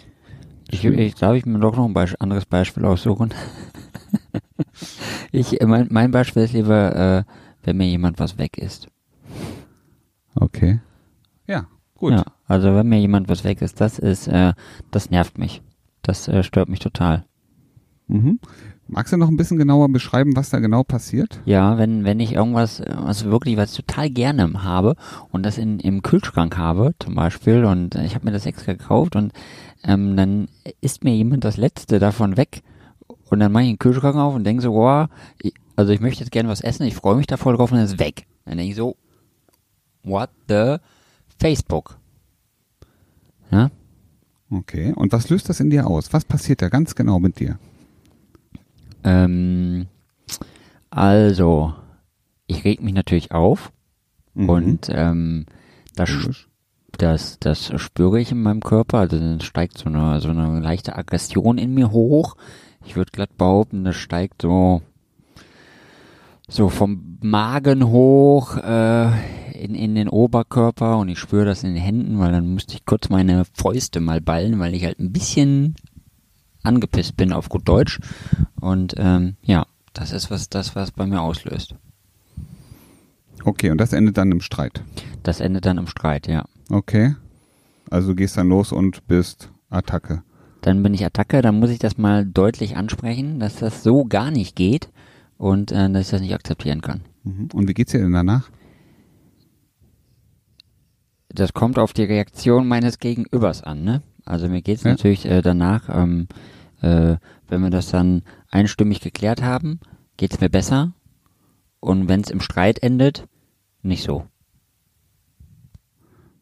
Ich, 0.69 0.85
ich 0.85 1.15
glaube, 1.15 1.37
ich 1.37 1.47
mir 1.47 1.57
doch 1.57 1.75
noch 1.75 1.85
ein 1.85 1.93
Be 1.95 2.05
anderes 2.19 2.45
Beispiel 2.45 2.85
aussuchen. 2.85 3.33
ich, 5.31 5.57
mein, 5.65 5.87
mein 5.89 6.11
Beispiel 6.11 6.43
ist 6.43 6.53
lieber, 6.53 6.95
äh, 6.95 7.23
wenn 7.63 7.77
mir 7.77 7.87
jemand 7.87 8.19
was 8.19 8.37
weg 8.37 8.59
ist. 8.59 8.87
Okay. 10.35 10.79
Ja, 11.47 11.65
Gut. 11.99 12.13
Ja, 12.13 12.23
also 12.47 12.73
wenn 12.75 12.87
mir 12.87 12.99
jemand 12.99 13.27
was 13.27 13.43
weg 13.43 13.61
ist, 13.61 13.81
das 13.81 13.99
ist, 13.99 14.27
äh, 14.27 14.53
das 14.89 15.09
nervt 15.09 15.37
mich. 15.37 15.61
Das 16.01 16.27
äh, 16.29 16.43
stört 16.43 16.69
mich 16.69 16.79
total. 16.79 17.25
Mhm. 18.07 18.39
Magst 18.87 19.13
du 19.13 19.17
noch 19.17 19.27
ein 19.27 19.37
bisschen 19.37 19.57
genauer 19.57 19.89
beschreiben, 19.89 20.35
was 20.35 20.49
da 20.49 20.59
genau 20.59 20.83
passiert? 20.83 21.41
Ja, 21.45 21.77
wenn, 21.77 22.05
wenn 22.05 22.19
ich 22.19 22.33
irgendwas, 22.33 22.81
was 22.87 23.25
wirklich, 23.25 23.55
was 23.57 23.73
total 23.73 24.09
gerne 24.09 24.63
habe 24.63 24.95
und 25.29 25.45
das 25.45 25.59
in, 25.59 25.79
im 25.79 26.01
Kühlschrank 26.01 26.57
habe, 26.57 26.95
zum 26.99 27.13
Beispiel, 27.15 27.65
und 27.65 27.93
ich 27.95 28.15
habe 28.15 28.25
mir 28.25 28.31
das 28.31 28.47
extra 28.47 28.73
gekauft 28.73 29.15
und 29.15 29.31
ähm, 29.83 30.15
dann 30.15 30.47
isst 30.81 31.03
mir 31.03 31.13
jemand 31.13 31.43
das 31.43 31.57
letzte 31.57 31.99
davon 31.99 32.35
weg 32.35 32.63
und 33.29 33.41
dann 33.41 33.51
mache 33.51 33.63
ich 33.63 33.69
den 33.69 33.79
Kühlschrank 33.79 34.15
auf 34.15 34.33
und 34.33 34.43
denke 34.43 34.63
so, 34.63 34.71
boah, 34.71 35.09
ich, 35.39 35.53
also 35.75 35.91
ich 35.91 35.99
möchte 35.99 36.21
jetzt 36.21 36.31
gerne 36.31 36.49
was 36.49 36.61
essen, 36.61 36.87
ich 36.87 36.95
freue 36.95 37.15
mich 37.15 37.27
da 37.27 37.37
voll 37.37 37.57
drauf 37.57 37.71
und 37.71 37.77
dann 37.77 37.85
ist 37.85 37.93
es 37.93 37.99
weg. 37.99 38.25
Dann 38.45 38.57
denke 38.57 38.71
ich 38.71 38.77
so, 38.77 38.95
what 40.03 40.29
the 40.47 40.77
Facebook. 41.39 41.97
Ja? 43.51 43.71
Okay, 44.51 44.93
und 44.95 45.11
was 45.13 45.29
löst 45.29 45.49
das 45.49 45.59
in 45.59 45.69
dir 45.69 45.87
aus? 45.87 46.11
Was 46.11 46.25
passiert 46.25 46.61
da 46.61 46.69
ganz 46.69 46.95
genau 46.95 47.19
mit 47.19 47.39
dir? 47.39 47.59
Ähm, 49.03 49.87
also, 50.89 51.73
ich 52.47 52.65
reg 52.65 52.81
mich 52.81 52.93
natürlich 52.93 53.31
auf 53.31 53.71
mhm. 54.33 54.49
und 54.49 54.89
ähm, 54.91 55.45
das, 55.95 56.47
das, 56.97 57.37
das 57.39 57.71
spüre 57.81 58.19
ich 58.19 58.31
in 58.31 58.41
meinem 58.41 58.61
Körper. 58.61 58.99
Also 58.99 59.19
dann 59.19 59.41
steigt 59.41 59.77
so 59.77 59.85
eine, 59.85 60.19
so 60.19 60.29
eine 60.29 60.59
leichte 60.59 60.95
Aggression 60.95 61.57
in 61.57 61.73
mir 61.73 61.91
hoch. 61.91 62.35
Ich 62.85 62.95
würde 62.95 63.11
glatt 63.11 63.37
behaupten, 63.37 63.83
das 63.83 63.95
steigt 63.95 64.41
so 64.41 64.81
so 66.49 66.67
vom 66.69 67.08
Magen 67.21 67.87
hoch 67.87 68.57
äh, 68.57 69.11
in, 69.53 69.75
in 69.75 69.95
den 69.95 70.07
Oberkörper 70.07 70.97
und 70.97 71.09
ich 71.09 71.19
spüre 71.19 71.45
das 71.45 71.63
in 71.63 71.73
den 71.73 71.83
Händen, 71.83 72.19
weil 72.19 72.31
dann 72.31 72.53
musste 72.53 72.75
ich 72.75 72.85
kurz 72.85 73.09
meine 73.09 73.43
Fäuste 73.53 73.99
mal 73.99 74.21
ballen, 74.21 74.59
weil 74.59 74.73
ich 74.73 74.85
halt 74.85 74.99
ein 74.99 75.11
bisschen 75.11 75.75
angepisst 76.63 77.17
bin 77.17 77.33
auf 77.33 77.49
gut 77.49 77.67
Deutsch. 77.67 77.99
Und 78.59 78.95
ähm, 78.97 79.35
ja, 79.43 79.65
das 79.93 80.11
ist 80.11 80.31
was 80.31 80.49
das, 80.49 80.75
was 80.75 80.91
bei 80.91 81.05
mir 81.05 81.21
auslöst. 81.21 81.75
Okay, 83.43 83.71
und 83.71 83.79
das 83.79 83.93
endet 83.93 84.17
dann 84.17 84.31
im 84.31 84.41
Streit. 84.41 84.81
Das 85.23 85.39
endet 85.39 85.65
dann 85.65 85.77
im 85.77 85.87
Streit, 85.87 86.27
ja. 86.27 86.45
Okay. 86.69 87.15
Also 87.89 88.09
du 88.09 88.15
gehst 88.15 88.37
dann 88.37 88.49
los 88.49 88.71
und 88.71 89.07
bist 89.07 89.49
Attacke. 89.69 90.23
Dann 90.61 90.83
bin 90.83 90.93
ich 90.93 91.05
Attacke, 91.05 91.41
dann 91.41 91.59
muss 91.59 91.69
ich 91.69 91.79
das 91.79 91.97
mal 91.97 92.25
deutlich 92.25 92.75
ansprechen, 92.75 93.39
dass 93.39 93.57
das 93.57 93.81
so 93.83 94.05
gar 94.05 94.29
nicht 94.29 94.55
geht 94.55 94.89
und 95.37 95.71
äh, 95.71 95.89
dass 95.89 96.03
ich 96.03 96.11
das 96.11 96.21
nicht 96.21 96.33
akzeptieren 96.33 96.81
kann. 96.81 97.01
Mhm. 97.23 97.49
Und 97.53 97.67
wie 97.67 97.73
geht's 97.73 97.91
dir 97.91 97.99
denn 97.99 98.13
danach? 98.13 98.49
das 101.29 101.53
kommt 101.53 101.79
auf 101.79 101.93
die 101.93 102.03
Reaktion 102.03 102.67
meines 102.67 102.99
Gegenübers 102.99 103.63
an, 103.63 103.83
ne? 103.83 104.01
Also 104.25 104.49
mir 104.49 104.61
geht's 104.61 104.83
ja. 104.83 104.91
natürlich 104.91 105.25
äh, 105.25 105.41
danach, 105.41 105.89
ähm, 105.91 106.27
äh, 106.81 107.17
wenn 107.47 107.61
wir 107.61 107.69
das 107.69 107.89
dann 107.89 108.23
einstimmig 108.49 108.99
geklärt 108.99 109.41
haben, 109.41 109.79
geht's 110.17 110.39
mir 110.39 110.49
besser. 110.49 110.93
Und 111.79 112.09
wenn 112.09 112.21
es 112.21 112.29
im 112.29 112.41
Streit 112.41 112.83
endet, 112.83 113.27
nicht 113.81 114.03
so. 114.03 114.25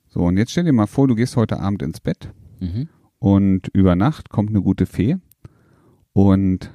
So, 0.08 0.22
und 0.22 0.38
jetzt 0.38 0.52
stell 0.52 0.64
dir 0.64 0.74
mal 0.74 0.88
vor, 0.88 1.08
du 1.08 1.16
gehst 1.16 1.36
heute 1.36 1.60
Abend 1.60 1.82
ins 1.84 2.00
Bett 2.00 2.32
mhm. 2.60 2.90
und 3.20 3.68
über 3.68 3.96
Nacht 3.96 4.30
kommt 4.30 4.50
eine 4.50 4.62
gute 4.62 4.86
Fee 4.86 5.18
und 6.14 6.72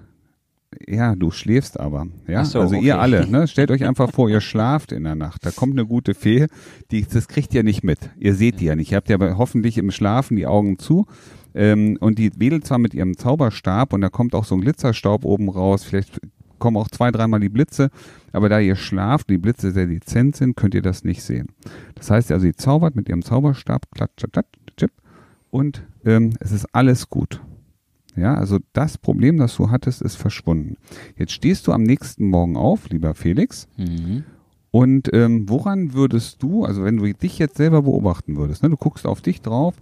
Ja, 0.86 1.14
du 1.14 1.30
schläfst 1.30 1.78
aber. 1.78 2.06
Ja, 2.26 2.44
so, 2.44 2.60
also 2.60 2.76
okay. 2.76 2.86
ihr 2.86 3.00
alle, 3.00 3.26
ne? 3.26 3.46
Stellt 3.48 3.70
euch 3.70 3.84
einfach 3.84 4.10
vor, 4.10 4.28
ihr 4.28 4.40
schlaft 4.40 4.92
in 4.92 5.04
der 5.04 5.14
Nacht. 5.14 5.44
Da 5.44 5.50
kommt 5.50 5.72
eine 5.72 5.86
gute 5.86 6.14
Fee, 6.14 6.46
die, 6.90 7.06
das 7.06 7.28
kriegt 7.28 7.54
ihr 7.54 7.62
nicht 7.62 7.84
mit. 7.84 7.98
Ihr 8.18 8.34
seht 8.34 8.60
die 8.60 8.66
ja 8.66 8.76
nicht. 8.76 8.92
Ihr 8.92 8.96
habt 8.96 9.08
ja 9.08 9.18
hoffentlich 9.36 9.78
im 9.78 9.90
Schlafen 9.90 10.36
die 10.36 10.46
Augen 10.46 10.78
zu. 10.78 11.06
Ähm, 11.54 11.98
und 12.00 12.18
die 12.18 12.30
wedelt 12.38 12.66
zwar 12.66 12.78
mit 12.78 12.94
ihrem 12.94 13.16
Zauberstab 13.16 13.92
und 13.92 14.00
da 14.00 14.08
kommt 14.08 14.34
auch 14.34 14.44
so 14.44 14.54
ein 14.54 14.62
Glitzerstaub 14.62 15.24
oben 15.24 15.48
raus. 15.48 15.84
Vielleicht 15.84 16.20
kommen 16.58 16.76
auch 16.76 16.88
zwei, 16.88 17.10
dreimal 17.10 17.40
die 17.40 17.48
Blitze. 17.48 17.90
Aber 18.32 18.48
da 18.48 18.58
ihr 18.58 18.76
schlaft, 18.76 19.28
die 19.28 19.38
Blitze 19.38 19.72
sehr 19.72 19.86
dezent 19.86 20.36
sind, 20.36 20.56
könnt 20.56 20.74
ihr 20.74 20.82
das 20.82 21.04
nicht 21.04 21.22
sehen. 21.22 21.48
Das 21.94 22.10
heißt 22.10 22.30
also, 22.32 22.44
sie 22.44 22.54
zaubert 22.54 22.96
mit 22.96 23.08
ihrem 23.08 23.22
Zauberstab, 23.22 23.90
klatsch, 23.90 24.12
klatsch, 24.16 24.32
klatsch, 24.32 24.76
chip, 24.76 24.92
und 25.50 25.82
ähm, 26.04 26.32
es 26.40 26.52
ist 26.52 26.66
alles 26.72 27.10
gut. 27.10 27.42
Ja, 28.16 28.34
also 28.34 28.58
das 28.74 28.98
Problem, 28.98 29.38
das 29.38 29.56
du 29.56 29.70
hattest, 29.70 30.02
ist 30.02 30.16
verschwunden. 30.16 30.76
Jetzt 31.16 31.32
stehst 31.32 31.66
du 31.66 31.72
am 31.72 31.82
nächsten 31.82 32.28
Morgen 32.28 32.56
auf, 32.56 32.88
lieber 32.90 33.14
Felix, 33.14 33.68
Mhm. 33.78 34.24
und 34.70 35.08
ähm, 35.14 35.48
woran 35.48 35.94
würdest 35.94 36.42
du, 36.42 36.64
also 36.64 36.84
wenn 36.84 36.98
du 36.98 37.10
dich 37.12 37.38
jetzt 37.38 37.56
selber 37.56 37.82
beobachten 37.82 38.36
würdest, 38.36 38.62
ne, 38.62 38.68
du 38.70 38.76
guckst 38.76 39.06
auf 39.06 39.22
dich 39.22 39.40
drauf, 39.40 39.74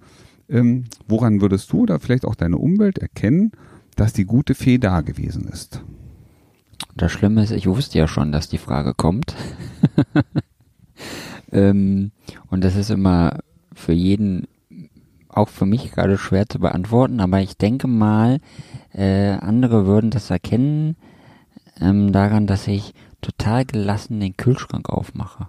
ähm, 0.48 0.84
woran 1.08 1.40
würdest 1.40 1.72
du 1.72 1.80
oder 1.80 1.98
vielleicht 1.98 2.24
auch 2.24 2.34
deine 2.36 2.58
Umwelt 2.58 2.98
erkennen, 2.98 3.50
dass 3.96 4.12
die 4.12 4.24
gute 4.24 4.54
Fee 4.54 4.78
da 4.78 5.00
gewesen 5.00 5.48
ist? 5.48 5.82
Das 6.96 7.12
Schlimme 7.12 7.42
ist, 7.42 7.50
ich 7.50 7.66
wusste 7.66 7.98
ja 7.98 8.06
schon, 8.08 8.32
dass 8.32 8.48
die 8.48 8.58
Frage 8.58 8.94
kommt. 8.94 9.34
ähm, 11.52 12.10
und 12.48 12.64
das 12.64 12.76
ist 12.76 12.90
immer 12.90 13.38
für 13.74 13.92
jeden, 13.92 14.46
auch 15.32 15.48
für 15.48 15.66
mich 15.66 15.92
gerade 15.92 16.18
schwer 16.18 16.48
zu 16.48 16.58
beantworten, 16.58 17.20
aber 17.20 17.40
ich 17.40 17.56
denke 17.56 17.86
mal, 17.86 18.40
äh, 18.92 19.30
andere 19.30 19.86
würden 19.86 20.10
das 20.10 20.30
erkennen 20.30 20.96
ähm, 21.80 22.12
daran, 22.12 22.46
dass 22.46 22.66
ich 22.66 22.94
total 23.20 23.64
gelassen 23.64 24.20
den 24.20 24.36
Kühlschrank 24.36 24.88
aufmache. 24.88 25.48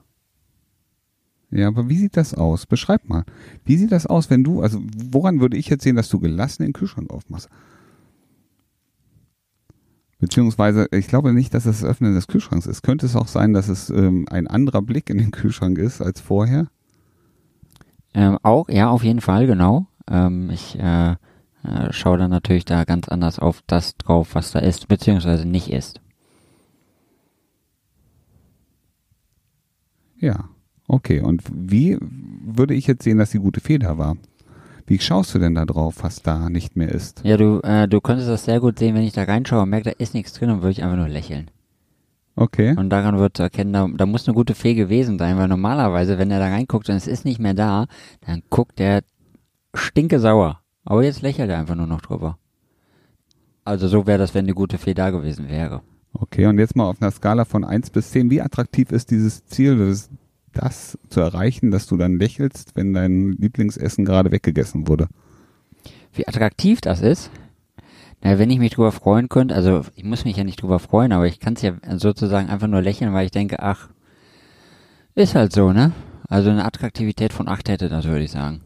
Ja, 1.51 1.67
aber 1.67 1.89
wie 1.89 1.97
sieht 1.97 2.15
das 2.15 2.33
aus? 2.33 2.65
Beschreib 2.65 3.09
mal. 3.09 3.25
Wie 3.65 3.77
sieht 3.77 3.91
das 3.91 4.05
aus, 4.05 4.29
wenn 4.29 4.43
du, 4.43 4.61
also 4.61 4.81
woran 5.11 5.41
würde 5.41 5.57
ich 5.57 5.67
jetzt 5.67 5.83
sehen, 5.83 5.97
dass 5.97 6.09
du 6.09 6.19
gelassen 6.19 6.63
den 6.63 6.73
Kühlschrank 6.73 7.09
aufmachst? 7.11 7.49
Beziehungsweise, 10.19 10.87
ich 10.91 11.07
glaube 11.07 11.33
nicht, 11.33 11.53
dass 11.53 11.65
es 11.65 11.81
das 11.81 11.89
Öffnen 11.89 12.13
des 12.13 12.27
Kühlschranks 12.27 12.67
ist. 12.67 12.83
Könnte 12.83 13.07
es 13.07 13.15
auch 13.15 13.27
sein, 13.27 13.53
dass 13.53 13.67
es 13.67 13.89
ähm, 13.89 14.27
ein 14.29 14.47
anderer 14.47 14.81
Blick 14.81 15.09
in 15.09 15.17
den 15.17 15.31
Kühlschrank 15.31 15.77
ist 15.77 15.99
als 15.99 16.21
vorher? 16.21 16.67
Ähm, 18.13 18.37
auch, 18.43 18.69
ja, 18.69 18.89
auf 18.89 19.03
jeden 19.03 19.21
Fall, 19.21 19.47
genau. 19.47 19.85
Ähm, 20.09 20.49
ich 20.49 20.77
äh, 20.77 21.11
äh, 21.11 21.15
schaue 21.91 22.17
dann 22.17 22.31
natürlich 22.31 22.65
da 22.65 22.83
ganz 22.83 23.07
anders 23.07 23.39
auf 23.39 23.61
das 23.67 23.95
drauf, 23.97 24.35
was 24.35 24.51
da 24.51 24.59
ist, 24.59 24.87
beziehungsweise 24.87 25.47
nicht 25.47 25.71
ist. 25.71 26.01
Ja. 30.17 30.49
Okay, 30.87 31.21
und 31.21 31.41
wie 31.49 31.97
würde 32.01 32.73
ich 32.73 32.85
jetzt 32.87 33.03
sehen, 33.03 33.17
dass 33.17 33.31
die 33.31 33.39
gute 33.39 33.61
Fee 33.61 33.77
da 33.77 33.97
war? 33.97 34.17
Wie 34.85 34.99
schaust 34.99 35.33
du 35.33 35.39
denn 35.39 35.55
da 35.55 35.65
drauf, 35.65 35.97
was 36.01 36.21
da 36.21 36.49
nicht 36.49 36.75
mehr 36.75 36.89
ist? 36.89 37.21
Ja, 37.23 37.37
du, 37.37 37.61
äh, 37.61 37.87
du 37.87 38.01
könntest 38.01 38.27
das 38.27 38.43
sehr 38.43 38.59
gut 38.59 38.77
sehen, 38.77 38.93
wenn 38.95 39.03
ich 39.03 39.13
da 39.13 39.23
reinschaue 39.23 39.61
und 39.61 39.69
merke, 39.69 39.91
da 39.91 39.95
ist 39.97 40.13
nichts 40.13 40.33
drin, 40.33 40.49
dann 40.49 40.61
würde 40.61 40.71
ich 40.71 40.83
einfach 40.83 40.97
nur 40.97 41.07
lächeln. 41.07 41.49
Okay. 42.35 42.75
Und 42.77 42.89
daran 42.89 43.19
wird 43.19 43.37
zu 43.37 43.43
erkennen, 43.43 43.73
da, 43.73 43.87
da 43.93 44.05
muss 44.05 44.27
eine 44.27 44.35
gute 44.35 44.55
Fee 44.55 44.73
gewesen 44.73 45.19
sein, 45.19 45.37
weil 45.37 45.47
normalerweise, 45.47 46.17
wenn 46.17 46.31
er 46.31 46.39
da 46.39 46.47
reinguckt 46.47 46.89
und 46.89 46.95
es 46.95 47.07
ist 47.07 47.25
nicht 47.25 47.39
mehr 47.39 47.53
da, 47.53 47.87
dann 48.25 48.41
guckt 48.49 48.79
er 48.79 49.01
stinke 49.73 50.19
sauer. 50.19 50.61
Aber 50.83 51.03
jetzt 51.03 51.21
lächelt 51.21 51.49
er 51.49 51.59
einfach 51.59 51.75
nur 51.75 51.87
noch 51.87 52.01
drüber. 52.01 52.37
Also 53.63 53.87
so 53.87 54.07
wäre 54.07 54.17
das, 54.17 54.33
wenn 54.33 54.47
die 54.47 54.53
gute 54.53 54.77
Fee 54.77 54.93
da 54.93 55.11
gewesen 55.11 55.49
wäre. 55.49 55.81
Okay, 56.13 56.45
und 56.47 56.57
jetzt 56.59 56.75
mal 56.75 56.85
auf 56.85 57.01
einer 57.01 57.11
Skala 57.11 57.45
von 57.45 57.63
1 57.63 57.91
bis 57.91 58.11
10. 58.11 58.29
Wie 58.29 58.41
attraktiv 58.41 58.91
ist 58.91 59.11
dieses 59.11 59.45
Ziel, 59.45 59.77
das, 59.77 60.09
das 60.51 60.97
zu 61.09 61.21
erreichen, 61.21 61.71
dass 61.71 61.87
du 61.87 61.97
dann 61.97 62.17
lächelst, 62.17 62.75
wenn 62.75 62.93
dein 62.93 63.33
Lieblingsessen 63.33 64.03
gerade 64.03 64.31
weggegessen 64.31 64.87
wurde? 64.87 65.07
Wie 66.13 66.27
attraktiv 66.27 66.81
das 66.81 67.01
ist. 67.01 67.31
Na, 68.23 68.37
wenn 68.37 68.49
ich 68.49 68.59
mich 68.59 68.73
drüber 68.73 68.91
freuen 68.91 69.29
könnte, 69.29 69.55
also 69.55 69.81
ich 69.95 70.03
muss 70.03 70.25
mich 70.25 70.37
ja 70.37 70.43
nicht 70.43 70.61
drüber 70.61 70.79
freuen, 70.79 71.11
aber 71.11 71.27
ich 71.27 71.39
kann 71.39 71.53
es 71.53 71.61
ja 71.61 71.73
sozusagen 71.97 72.49
einfach 72.49 72.67
nur 72.67 72.81
lächeln, 72.81 73.13
weil 73.13 73.25
ich 73.25 73.31
denke, 73.31 73.61
ach, 73.61 73.89
ist 75.15 75.35
halt 75.35 75.51
so, 75.51 75.73
ne? 75.73 75.91
Also 76.27 76.49
eine 76.49 76.63
Attraktivität 76.63 77.33
von 77.33 77.47
8 77.47 77.67
hätte 77.67 77.89
das, 77.89 78.05
würde 78.05 78.23
ich 78.23 78.31
sagen. 78.31 78.61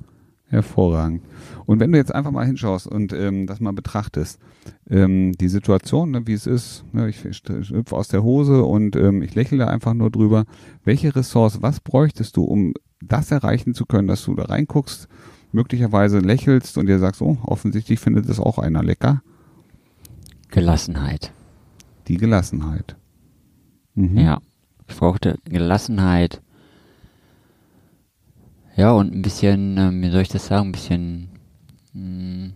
Hervorragend. 0.48 1.24
Und 1.66 1.80
wenn 1.80 1.92
du 1.92 1.98
jetzt 1.98 2.14
einfach 2.14 2.30
mal 2.30 2.46
hinschaust 2.46 2.86
und 2.86 3.12
ähm, 3.14 3.48
das 3.48 3.60
mal 3.60 3.74
betrachtest, 3.74 4.40
ähm, 4.88 5.32
die 5.32 5.48
Situation, 5.48 6.12
ne, 6.12 6.28
wie 6.28 6.34
es 6.34 6.46
ist, 6.46 6.86
ne, 6.94 7.10
ich, 7.10 7.24
hüpfe 7.24 7.96
aus 7.96 8.10
der 8.10 8.22
Hose 8.22 8.64
und 8.64 8.96
ähm, 8.96 9.24
ich 9.24 9.34
lächle 9.34 9.68
einfach 9.68 9.96
nur 9.96 10.12
drüber. 10.12 10.46
Welche 10.84 11.16
Ressource, 11.16 11.64
was 11.64 11.80
bräuchtest 11.80 12.38
du, 12.38 12.44
um 12.44 12.74
das 13.02 13.32
erreichen 13.32 13.74
zu 13.74 13.88
können, 13.88 14.08
dass 14.08 14.24
du 14.24 14.36
da 14.36 14.44
reinguckst, 14.44 15.08
möglicherweise 15.52 16.20
lächelst 16.20 16.78
und 16.78 16.86
dir 16.86 17.00
sagst, 17.00 17.24
oh, 17.24 17.38
offensichtlich 17.42 18.00
findet 18.00 18.30
es 18.30 18.40
auch 18.40 18.60
einer 18.60 18.84
lecker? 18.84 19.24
Gelassenheit. 20.50 21.32
Die 22.08 22.18
Gelassenheit. 22.18 22.96
Mhm. 23.96 24.18
Ja. 24.18 24.42
Ich 24.88 24.96
brauchte 24.96 25.40
Gelassenheit. 25.46 26.42
Ja, 28.76 28.92
und 28.92 29.14
ein 29.14 29.22
bisschen, 29.22 29.78
ähm, 29.78 30.02
wie 30.02 30.10
soll 30.12 30.22
ich 30.22 30.30
das 30.30 30.48
sagen, 30.48 30.70
ein 30.70 30.72
bisschen, 30.74 31.30
mh, 31.94 32.52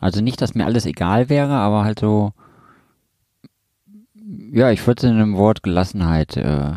also 0.00 0.20
nicht, 0.20 0.40
dass 0.40 0.54
mir 0.54 0.66
alles 0.66 0.86
egal 0.86 1.28
wäre, 1.28 1.54
aber 1.54 1.84
halt 1.84 2.00
so, 2.00 2.32
ja, 4.52 4.70
ich 4.70 4.86
würde 4.86 4.98
es 4.98 5.04
in 5.04 5.16
einem 5.16 5.36
Wort 5.36 5.62
Gelassenheit 5.62 6.36
äh, 6.36 6.72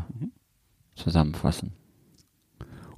zusammenfassen. 0.95 1.73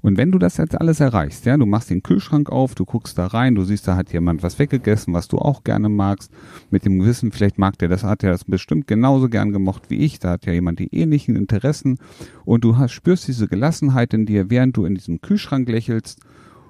Und 0.01 0.17
wenn 0.17 0.31
du 0.31 0.39
das 0.39 0.57
jetzt 0.57 0.79
alles 0.79 0.99
erreichst, 0.99 1.45
ja, 1.45 1.57
du 1.57 1.65
machst 1.65 1.89
den 1.89 2.03
Kühlschrank 2.03 2.49
auf, 2.49 2.75
du 2.75 2.85
guckst 2.85 3.17
da 3.17 3.27
rein, 3.27 3.55
du 3.55 3.63
siehst, 3.63 3.87
da 3.87 3.95
hat 3.95 4.13
jemand 4.13 4.43
was 4.43 4.57
weggegessen, 4.57 5.13
was 5.13 5.27
du 5.27 5.37
auch 5.37 5.63
gerne 5.63 5.89
magst, 5.89 6.31
mit 6.69 6.85
dem 6.85 7.03
Wissen, 7.03 7.31
vielleicht 7.31 7.57
mag 7.57 7.77
der 7.77 7.89
das, 7.89 8.03
hat 8.03 8.23
er 8.23 8.31
das 8.31 8.45
bestimmt 8.45 8.87
genauso 8.87 9.29
gern 9.29 9.51
gemocht 9.51 9.89
wie 9.89 9.97
ich, 9.97 10.19
da 10.19 10.31
hat 10.31 10.45
ja 10.45 10.53
jemand 10.53 10.79
die 10.79 10.93
ähnlichen 10.95 11.35
Interessen 11.35 11.97
und 12.45 12.63
du 12.63 12.77
hast, 12.77 12.93
spürst 12.93 13.27
diese 13.27 13.47
Gelassenheit 13.47 14.13
in 14.13 14.25
dir, 14.25 14.49
während 14.49 14.77
du 14.77 14.85
in 14.85 14.95
diesem 14.95 15.21
Kühlschrank 15.21 15.67
lächelst 15.67 16.19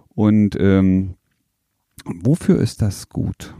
und 0.09 0.57
ähm, 0.59 1.15
wofür 2.05 2.59
ist 2.59 2.81
das 2.81 3.09
gut? 3.09 3.53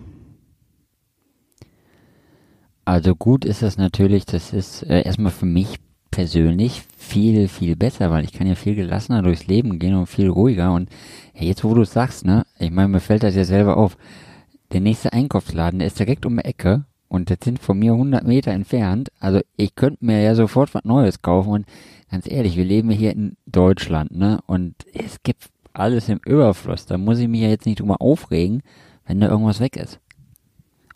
Also 2.86 3.16
gut 3.16 3.46
ist 3.46 3.62
das 3.62 3.78
natürlich, 3.78 4.26
das 4.26 4.52
ist 4.52 4.82
äh, 4.82 5.04
erstmal 5.04 5.32
für 5.32 5.46
mich 5.46 5.80
persönlich 6.20 6.82
viel, 6.98 7.48
viel 7.48 7.78
besser, 7.78 8.12
weil 8.12 8.26
ich 8.26 8.34
kann 8.34 8.46
ja 8.46 8.56
viel 8.56 8.76
gelassener 8.76 9.22
durchs 9.22 9.48
Leben 9.48 9.80
gehen 9.80 9.96
und 9.96 10.08
viel 10.08 10.28
ruhiger. 10.28 10.74
Und 10.74 10.90
jetzt, 11.34 11.64
wo 11.64 11.74
du 11.74 11.84
es 11.84 11.94
sagst, 11.94 12.26
ne, 12.26 12.46
ich 12.60 12.72
meine, 12.72 12.90
mir 12.90 13.00
fällt 13.00 13.24
das 13.24 13.36
ja 13.36 13.46
selber 13.46 13.78
auf. 13.78 13.96
Der 14.74 14.82
nächste 14.82 15.14
Einkaufsladen, 15.14 15.80
der 15.80 15.88
ist 15.88 15.98
direkt 15.98 16.26
um 16.26 16.36
die 16.36 16.44
Ecke 16.44 16.84
und 17.08 17.30
das 17.30 17.38
sind 17.42 17.60
von 17.60 17.80
mir 17.80 17.94
100 17.94 18.28
Meter 18.28 18.52
entfernt. 18.52 19.14
Also 19.22 19.40
ich 19.56 19.76
könnte 19.76 20.04
mir 20.04 20.22
ja 20.22 20.36
sofort 20.36 20.74
was 20.76 20.84
Neues 20.84 21.22
kaufen 21.22 21.52
und 21.52 21.66
ganz 22.12 22.30
ehrlich, 22.30 22.58
wir 22.58 22.66
leben 22.66 22.90
hier 22.90 23.14
in 23.14 23.38
Deutschland, 23.46 24.14
ne, 24.14 24.42
und 24.46 24.76
es 24.94 25.24
gibt 25.24 25.46
alles 25.72 26.10
im 26.10 26.20
Überfluss. 26.26 26.86
Da 26.86 26.98
muss 26.98 27.20
ich 27.20 27.30
mich 27.30 27.40
ja 27.40 27.48
jetzt 27.48 27.66
nicht 27.66 27.80
drüber 27.80 28.02
aufregen, 28.02 28.62
wenn 29.06 29.22
da 29.22 29.30
irgendwas 29.30 29.62
weg 29.62 29.78
ist. 29.78 30.02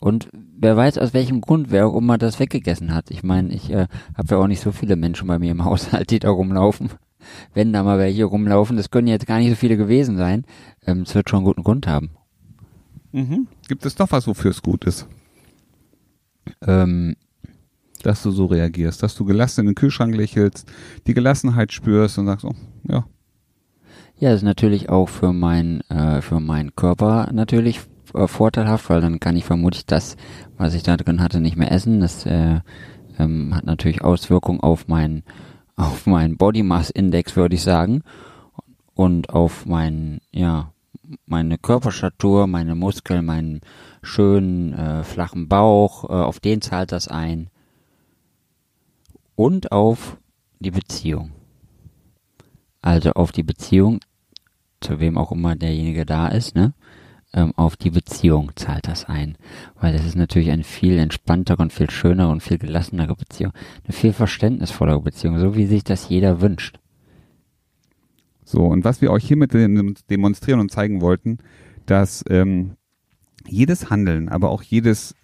Und 0.04 0.28
wer 0.58 0.76
weiß, 0.76 0.98
aus 0.98 1.14
welchem 1.14 1.40
Grund 1.40 1.70
wer 1.70 1.86
auch 1.86 1.96
immer 1.96 2.18
das 2.18 2.38
weggegessen 2.38 2.92
hat. 2.92 3.10
Ich 3.10 3.22
meine, 3.22 3.54
ich 3.54 3.70
äh, 3.70 3.86
habe 4.14 4.34
ja 4.34 4.36
auch 4.36 4.46
nicht 4.46 4.60
so 4.60 4.70
viele 4.70 4.96
Menschen 4.96 5.26
bei 5.26 5.38
mir 5.38 5.50
im 5.50 5.64
Haushalt, 5.64 6.10
die 6.10 6.18
da 6.18 6.28
rumlaufen. 6.28 6.90
Wenn 7.54 7.72
da 7.72 7.82
mal 7.82 7.98
welche 7.98 8.24
rumlaufen, 8.26 8.76
das 8.76 8.90
können 8.90 9.06
jetzt 9.08 9.26
gar 9.26 9.38
nicht 9.38 9.48
so 9.48 9.56
viele 9.56 9.78
gewesen 9.78 10.18
sein. 10.18 10.44
Ähm, 10.86 11.04
es 11.06 11.14
wird 11.14 11.30
schon 11.30 11.38
einen 11.38 11.46
guten 11.46 11.62
Grund 11.62 11.86
haben. 11.86 12.10
Mhm. 13.12 13.48
Gibt 13.66 13.86
es 13.86 13.98
noch 13.98 14.12
was, 14.12 14.26
wofür 14.26 14.50
es 14.50 14.60
gut 14.60 14.84
ist, 14.84 15.06
Ähm, 16.66 17.16
dass 18.02 18.22
du 18.22 18.30
so 18.30 18.44
reagierst, 18.44 19.02
dass 19.02 19.14
du 19.14 19.24
gelassen 19.24 19.60
in 19.60 19.66
den 19.68 19.74
Kühlschrank 19.74 20.14
lächelst, 20.14 20.70
die 21.06 21.14
Gelassenheit 21.14 21.72
spürst 21.72 22.18
und 22.18 22.26
sagst, 22.26 22.44
oh, 22.44 22.54
ja, 22.86 23.06
ja, 24.18 24.30
das 24.30 24.40
ist 24.40 24.44
natürlich 24.44 24.90
auch 24.90 25.08
für 25.08 25.32
mein, 25.32 25.80
äh, 25.88 26.20
für 26.20 26.40
meinen 26.40 26.76
Körper 26.76 27.30
natürlich 27.32 27.80
äh, 28.14 28.28
vorteilhaft, 28.28 28.88
weil 28.90 29.00
dann 29.00 29.20
kann 29.20 29.36
ich 29.36 29.44
vermutlich 29.44 29.86
das, 29.86 30.16
was 30.56 30.74
ich 30.74 30.82
da 30.82 30.96
drin 30.96 31.20
hatte, 31.20 31.40
nicht 31.40 31.56
mehr 31.56 31.72
essen. 31.72 32.00
Das 32.00 32.26
äh, 32.26 32.60
ähm, 33.18 33.54
hat 33.54 33.64
natürlich 33.64 34.02
Auswirkungen 34.02 34.60
auf 34.60 34.88
meinen 34.88 35.22
auf 35.76 36.06
meinen 36.06 36.36
Body 36.36 36.62
Mass 36.62 36.90
Index, 36.90 37.34
würde 37.36 37.56
ich 37.56 37.62
sagen, 37.62 38.02
und 38.94 39.30
auf 39.30 39.66
meinen, 39.66 40.20
ja, 40.30 40.72
meine 41.26 41.58
Körperstatur, 41.58 42.46
meine 42.46 42.74
Muskeln, 42.74 43.24
meinen 43.24 43.60
schönen 44.02 44.72
äh, 44.72 45.02
flachen 45.02 45.48
Bauch, 45.48 46.04
äh, 46.04 46.12
auf 46.12 46.40
den 46.40 46.60
zahlt 46.60 46.92
das 46.92 47.08
ein 47.08 47.50
und 49.34 49.72
auf 49.72 50.16
die 50.60 50.70
Beziehung. 50.70 51.32
Also 52.80 53.12
auf 53.12 53.32
die 53.32 53.42
Beziehung, 53.42 54.00
zu 54.80 55.00
wem 55.00 55.18
auch 55.18 55.32
immer 55.32 55.56
derjenige 55.56 56.06
da 56.06 56.28
ist, 56.28 56.54
ne? 56.54 56.74
Ähm, 57.34 57.52
auf 57.56 57.76
die 57.76 57.90
Beziehung 57.90 58.52
zahlt 58.54 58.86
das 58.86 59.04
ein. 59.06 59.36
Weil 59.80 59.92
das 59.92 60.06
ist 60.06 60.16
natürlich 60.16 60.50
eine 60.50 60.64
viel 60.64 60.98
entspanntere 60.98 61.60
und 61.60 61.72
viel 61.72 61.90
schönere 61.90 62.28
und 62.28 62.42
viel 62.42 62.58
gelassenere 62.58 63.16
Beziehung. 63.16 63.52
Eine 63.84 63.92
viel 63.92 64.12
verständnisvollere 64.12 65.00
Beziehung, 65.00 65.38
so 65.38 65.56
wie 65.56 65.66
sich 65.66 65.84
das 65.84 66.08
jeder 66.08 66.40
wünscht. 66.40 66.78
So, 68.44 68.60
und 68.66 68.84
was 68.84 69.00
wir 69.00 69.10
euch 69.10 69.26
hiermit 69.26 69.52
demonstrieren 70.10 70.60
und 70.60 70.70
zeigen 70.70 71.00
wollten, 71.00 71.38
dass 71.86 72.24
ähm, 72.28 72.76
jedes 73.46 73.90
Handeln, 73.90 74.28
aber 74.28 74.50
auch 74.50 74.62
jedes, 74.62 75.14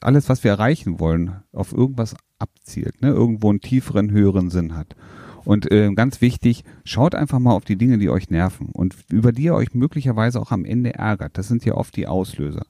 alles, 0.00 0.28
was 0.28 0.44
wir 0.44 0.50
erreichen 0.50 1.00
wollen, 1.00 1.42
auf 1.52 1.72
irgendwas 1.72 2.16
abzielt, 2.38 3.00
ne? 3.02 3.08
irgendwo 3.08 3.50
einen 3.50 3.60
tieferen, 3.60 4.10
höheren 4.10 4.50
Sinn 4.50 4.76
hat. 4.76 4.94
Und 5.46 5.70
äh, 5.70 5.92
ganz 5.94 6.20
wichtig, 6.20 6.64
schaut 6.84 7.14
einfach 7.14 7.38
mal 7.38 7.52
auf 7.52 7.64
die 7.64 7.76
Dinge, 7.76 7.98
die 7.98 8.10
euch 8.10 8.30
nerven 8.30 8.66
und 8.72 8.96
über 9.10 9.30
die 9.30 9.44
ihr 9.44 9.54
euch 9.54 9.74
möglicherweise 9.74 10.40
auch 10.40 10.50
am 10.50 10.64
Ende 10.64 10.94
ärgert. 10.94 11.38
Das 11.38 11.46
sind 11.46 11.64
ja 11.64 11.74
oft 11.74 11.96
die 11.96 12.08
Auslöser. 12.08 12.66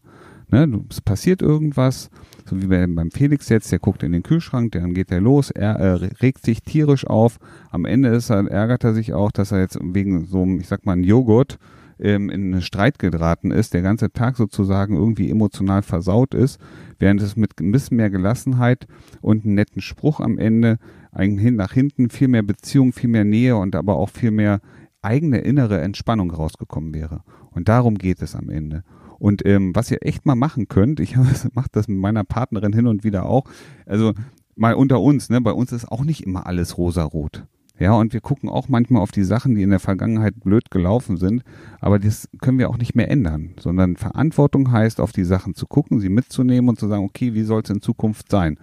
Ne? 0.50 0.84
Es 0.90 1.00
passiert 1.00 1.40
irgendwas, 1.40 2.10
so 2.44 2.60
wie 2.60 2.66
beim 2.66 3.10
Felix 3.10 3.48
jetzt, 3.48 3.72
der 3.72 3.78
guckt 3.78 4.02
in 4.02 4.12
den 4.12 4.22
Kühlschrank, 4.22 4.72
dann 4.72 4.92
geht 4.92 5.10
er 5.10 5.22
los, 5.22 5.50
er 5.50 5.76
äh, 5.76 5.92
regt 6.20 6.44
sich 6.44 6.62
tierisch 6.62 7.06
auf. 7.06 7.38
Am 7.70 7.86
Ende 7.86 8.10
ist 8.10 8.30
er, 8.30 8.46
ärgert 8.46 8.84
er 8.84 8.92
sich 8.92 9.14
auch, 9.14 9.32
dass 9.32 9.52
er 9.52 9.60
jetzt 9.60 9.78
wegen 9.80 10.26
so 10.26 10.42
einem, 10.42 10.60
ich 10.60 10.68
sag 10.68 10.84
mal, 10.84 10.92
einem 10.92 11.04
Joghurt 11.04 11.58
ähm, 11.98 12.28
in 12.28 12.52
einen 12.52 12.62
Streit 12.62 12.98
geraten 12.98 13.50
ist, 13.52 13.72
der 13.72 13.82
ganze 13.82 14.12
Tag 14.12 14.36
sozusagen 14.36 14.96
irgendwie 14.96 15.30
emotional 15.30 15.82
versaut 15.82 16.34
ist, 16.34 16.60
während 16.98 17.22
es 17.22 17.36
mit 17.36 17.58
ein 17.58 17.72
bisschen 17.72 17.96
mehr 17.96 18.10
Gelassenheit 18.10 18.86
und 19.22 19.44
einem 19.44 19.54
netten 19.54 19.80
Spruch 19.80 20.20
am 20.20 20.36
Ende 20.38 20.78
eigentlich 21.16 21.52
nach 21.52 21.72
hinten 21.72 22.10
viel 22.10 22.28
mehr 22.28 22.42
Beziehung, 22.42 22.92
viel 22.92 23.08
mehr 23.08 23.24
Nähe 23.24 23.56
und 23.56 23.74
aber 23.74 23.96
auch 23.96 24.10
viel 24.10 24.30
mehr 24.30 24.60
eigene 25.02 25.38
innere 25.38 25.80
Entspannung 25.80 26.30
rausgekommen 26.30 26.94
wäre. 26.94 27.22
Und 27.50 27.68
darum 27.68 27.96
geht 27.96 28.22
es 28.22 28.34
am 28.34 28.50
Ende. 28.50 28.84
Und 29.18 29.46
ähm, 29.46 29.74
was 29.74 29.90
ihr 29.90 29.98
echt 30.02 30.26
mal 30.26 30.34
machen 30.34 30.68
könnt, 30.68 31.00
ich 31.00 31.16
mache 31.54 31.68
das 31.72 31.88
mit 31.88 31.98
meiner 31.98 32.24
Partnerin 32.24 32.72
hin 32.72 32.86
und 32.86 33.04
wieder 33.04 33.26
auch, 33.26 33.44
also 33.86 34.12
mal 34.56 34.74
unter 34.74 35.00
uns, 35.00 35.30
ne, 35.30 35.40
bei 35.40 35.52
uns 35.52 35.72
ist 35.72 35.90
auch 35.90 36.04
nicht 36.04 36.24
immer 36.24 36.46
alles 36.46 36.76
rosarot. 36.76 37.46
Ja, 37.78 37.92
und 37.92 38.14
wir 38.14 38.20
gucken 38.20 38.48
auch 38.48 38.68
manchmal 38.68 39.02
auf 39.02 39.10
die 39.10 39.24
Sachen, 39.24 39.54
die 39.54 39.62
in 39.62 39.70
der 39.70 39.80
Vergangenheit 39.80 40.40
blöd 40.42 40.70
gelaufen 40.70 41.18
sind, 41.18 41.42
aber 41.78 41.98
das 41.98 42.26
können 42.40 42.58
wir 42.58 42.70
auch 42.70 42.78
nicht 42.78 42.94
mehr 42.94 43.10
ändern, 43.10 43.54
sondern 43.60 43.96
Verantwortung 43.96 44.72
heißt, 44.72 44.98
auf 44.98 45.12
die 45.12 45.24
Sachen 45.24 45.54
zu 45.54 45.66
gucken, 45.66 46.00
sie 46.00 46.08
mitzunehmen 46.08 46.70
und 46.70 46.80
zu 46.80 46.88
sagen, 46.88 47.04
okay, 47.04 47.34
wie 47.34 47.42
soll 47.42 47.60
es 47.62 47.70
in 47.70 47.82
Zukunft 47.82 48.30
sein? 48.30 48.58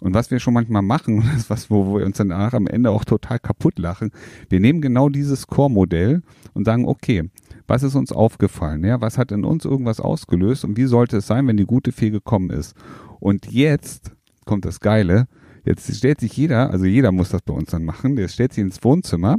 Und 0.00 0.14
was 0.14 0.30
wir 0.30 0.38
schon 0.38 0.52
manchmal 0.52 0.82
machen, 0.82 1.22
das 1.32 1.42
ist 1.42 1.50
was, 1.50 1.70
wo 1.70 1.98
wir 1.98 2.04
uns 2.04 2.18
dann 2.18 2.28
danach 2.28 2.52
am 2.52 2.66
Ende 2.66 2.90
auch 2.90 3.06
total 3.06 3.38
kaputt 3.38 3.78
lachen, 3.78 4.10
wir 4.50 4.60
nehmen 4.60 4.82
genau 4.82 5.08
dieses 5.08 5.46
Core-Modell 5.46 6.22
und 6.52 6.66
sagen, 6.66 6.86
okay, 6.86 7.30
was 7.66 7.82
ist 7.82 7.94
uns 7.94 8.12
aufgefallen? 8.12 8.84
Ja, 8.84 9.00
was 9.00 9.16
hat 9.16 9.32
in 9.32 9.44
uns 9.44 9.64
irgendwas 9.64 10.00
ausgelöst 10.00 10.64
und 10.64 10.76
wie 10.76 10.86
sollte 10.86 11.18
es 11.18 11.26
sein, 11.26 11.46
wenn 11.46 11.56
die 11.56 11.66
gute 11.66 11.92
Fee 11.92 12.10
gekommen 12.10 12.50
ist? 12.50 12.74
Und 13.18 13.50
jetzt 13.50 14.12
kommt 14.44 14.64
das 14.64 14.80
Geile, 14.80 15.26
Jetzt 15.68 15.94
stellt 15.94 16.18
sich 16.18 16.34
jeder, 16.34 16.70
also 16.70 16.86
jeder 16.86 17.12
muss 17.12 17.28
das 17.28 17.42
bei 17.42 17.52
uns 17.52 17.72
dann 17.72 17.84
machen, 17.84 18.16
der 18.16 18.28
stellt 18.28 18.54
sich 18.54 18.62
ins 18.62 18.82
Wohnzimmer 18.82 19.36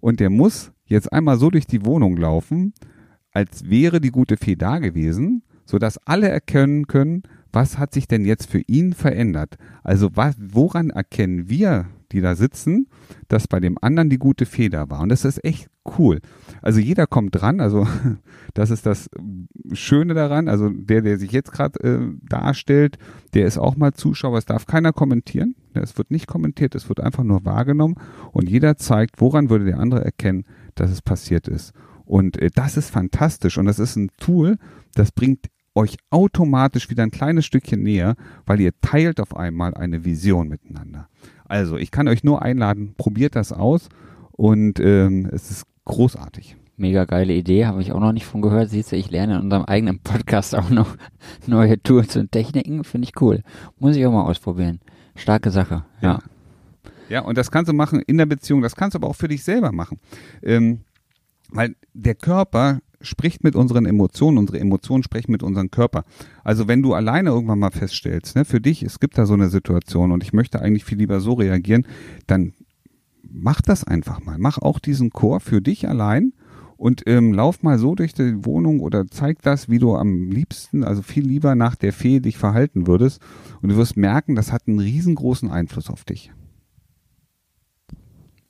und 0.00 0.20
der 0.20 0.30
muss 0.30 0.72
jetzt 0.86 1.12
einmal 1.12 1.36
so 1.36 1.50
durch 1.50 1.66
die 1.66 1.84
Wohnung 1.84 2.16
laufen, 2.16 2.72
als 3.30 3.68
wäre 3.68 4.00
die 4.00 4.08
gute 4.08 4.38
Fee 4.38 4.56
da 4.56 4.78
gewesen, 4.78 5.42
sodass 5.66 5.98
alle 6.06 6.30
erkennen 6.30 6.86
können, 6.86 7.24
was 7.52 7.76
hat 7.76 7.92
sich 7.92 8.08
denn 8.08 8.24
jetzt 8.24 8.50
für 8.50 8.62
ihn 8.66 8.94
verändert? 8.94 9.56
Also 9.82 10.08
was, 10.14 10.36
woran 10.40 10.88
erkennen 10.88 11.50
wir, 11.50 11.84
die 12.16 12.22
da 12.22 12.34
sitzen, 12.34 12.88
dass 13.28 13.46
bei 13.46 13.60
dem 13.60 13.76
anderen 13.80 14.10
die 14.10 14.18
gute 14.18 14.46
da 14.70 14.90
war? 14.90 15.00
Und 15.00 15.10
das 15.10 15.24
ist 15.24 15.44
echt 15.44 15.68
cool. 15.98 16.20
Also 16.62 16.80
jeder 16.80 17.06
kommt 17.06 17.34
dran, 17.34 17.60
also 17.60 17.86
das 18.54 18.70
ist 18.70 18.86
das 18.86 19.08
Schöne 19.72 20.14
daran. 20.14 20.48
Also 20.48 20.70
der, 20.70 21.02
der 21.02 21.18
sich 21.18 21.32
jetzt 21.32 21.52
gerade 21.52 21.78
äh, 21.80 22.00
darstellt, 22.28 22.98
der 23.34 23.46
ist 23.46 23.58
auch 23.58 23.76
mal 23.76 23.92
Zuschauer. 23.92 24.38
Es 24.38 24.46
darf 24.46 24.66
keiner 24.66 24.92
kommentieren. 24.92 25.54
Es 25.74 25.98
wird 25.98 26.10
nicht 26.10 26.26
kommentiert, 26.26 26.74
es 26.74 26.88
wird 26.88 27.00
einfach 27.00 27.22
nur 27.22 27.44
wahrgenommen 27.44 27.96
und 28.32 28.48
jeder 28.48 28.78
zeigt, 28.78 29.20
woran 29.20 29.50
würde 29.50 29.66
der 29.66 29.78
andere 29.78 30.02
erkennen, 30.02 30.44
dass 30.74 30.90
es 30.90 31.02
passiert 31.02 31.48
ist. 31.48 31.74
Und 32.06 32.40
äh, 32.40 32.50
das 32.54 32.76
ist 32.76 32.90
fantastisch 32.90 33.58
und 33.58 33.66
das 33.66 33.78
ist 33.78 33.96
ein 33.96 34.10
Tool, 34.18 34.56
das 34.94 35.12
bringt 35.12 35.46
euch 35.76 35.98
automatisch 36.10 36.88
wieder 36.88 37.02
ein 37.02 37.10
kleines 37.10 37.44
Stückchen 37.44 37.82
näher, 37.82 38.16
weil 38.46 38.60
ihr 38.60 38.72
teilt 38.80 39.20
auf 39.20 39.36
einmal 39.36 39.74
eine 39.74 40.04
Vision 40.04 40.48
miteinander. 40.48 41.08
Also, 41.48 41.76
ich 41.76 41.90
kann 41.90 42.08
euch 42.08 42.24
nur 42.24 42.42
einladen, 42.42 42.94
probiert 42.96 43.36
das 43.36 43.52
aus 43.52 43.88
und 44.32 44.80
ähm, 44.80 45.28
es 45.32 45.50
ist 45.50 45.64
großartig. 45.84 46.56
Mega 46.78 47.06
geile 47.06 47.32
Idee, 47.32 47.66
habe 47.66 47.80
ich 47.80 47.92
auch 47.92 48.00
noch 48.00 48.12
nicht 48.12 48.26
von 48.26 48.42
gehört. 48.42 48.68
Siehst 48.68 48.92
du, 48.92 48.96
ich 48.96 49.10
lerne 49.10 49.36
in 49.36 49.42
unserem 49.42 49.64
eigenen 49.64 49.98
Podcast 50.00 50.54
auch 50.54 50.68
noch 50.68 50.96
neue 51.46 51.82
Tools 51.82 52.16
und 52.16 52.32
Techniken. 52.32 52.84
Finde 52.84 53.08
ich 53.08 53.20
cool. 53.20 53.42
Muss 53.78 53.96
ich 53.96 54.04
auch 54.04 54.12
mal 54.12 54.24
ausprobieren. 54.24 54.80
Starke 55.14 55.50
Sache, 55.50 55.84
ja. 56.02 56.12
ja. 56.12 56.18
Ja, 57.08 57.20
und 57.20 57.38
das 57.38 57.50
kannst 57.50 57.68
du 57.68 57.72
machen 57.72 58.02
in 58.06 58.18
der 58.18 58.26
Beziehung, 58.26 58.62
das 58.62 58.74
kannst 58.74 58.94
du 58.94 58.98
aber 58.98 59.08
auch 59.08 59.14
für 59.14 59.28
dich 59.28 59.44
selber 59.44 59.72
machen. 59.72 60.00
Ähm, 60.42 60.80
weil 61.50 61.76
der 61.94 62.14
Körper 62.14 62.80
spricht 63.00 63.44
mit 63.44 63.56
unseren 63.56 63.86
Emotionen, 63.86 64.38
unsere 64.38 64.60
Emotionen 64.60 65.02
sprechen 65.02 65.32
mit 65.32 65.42
unserem 65.42 65.70
Körper. 65.70 66.04
Also 66.44 66.68
wenn 66.68 66.82
du 66.82 66.94
alleine 66.94 67.30
irgendwann 67.30 67.58
mal 67.58 67.70
feststellst, 67.70 68.36
ne, 68.36 68.44
für 68.44 68.60
dich, 68.60 68.82
es 68.82 69.00
gibt 69.00 69.18
da 69.18 69.26
so 69.26 69.34
eine 69.34 69.48
Situation 69.48 70.12
und 70.12 70.22
ich 70.22 70.32
möchte 70.32 70.60
eigentlich 70.60 70.84
viel 70.84 70.98
lieber 70.98 71.20
so 71.20 71.34
reagieren, 71.34 71.86
dann 72.26 72.54
mach 73.22 73.60
das 73.60 73.84
einfach 73.84 74.24
mal. 74.24 74.38
Mach 74.38 74.58
auch 74.58 74.78
diesen 74.78 75.10
Chor 75.10 75.40
für 75.40 75.60
dich 75.60 75.88
allein 75.88 76.32
und 76.76 77.02
ähm, 77.06 77.32
lauf 77.32 77.62
mal 77.62 77.78
so 77.78 77.94
durch 77.94 78.14
die 78.14 78.44
Wohnung 78.44 78.80
oder 78.80 79.06
zeig 79.08 79.42
das, 79.42 79.68
wie 79.68 79.78
du 79.78 79.94
am 79.94 80.30
liebsten, 80.30 80.84
also 80.84 81.02
viel 81.02 81.26
lieber 81.26 81.54
nach 81.54 81.74
der 81.74 81.92
Fee 81.92 82.20
dich 82.20 82.38
verhalten 82.38 82.86
würdest 82.86 83.20
und 83.62 83.70
du 83.70 83.76
wirst 83.76 83.96
merken, 83.96 84.34
das 84.34 84.52
hat 84.52 84.62
einen 84.66 84.78
riesengroßen 84.78 85.50
Einfluss 85.50 85.90
auf 85.90 86.04
dich. 86.04 86.32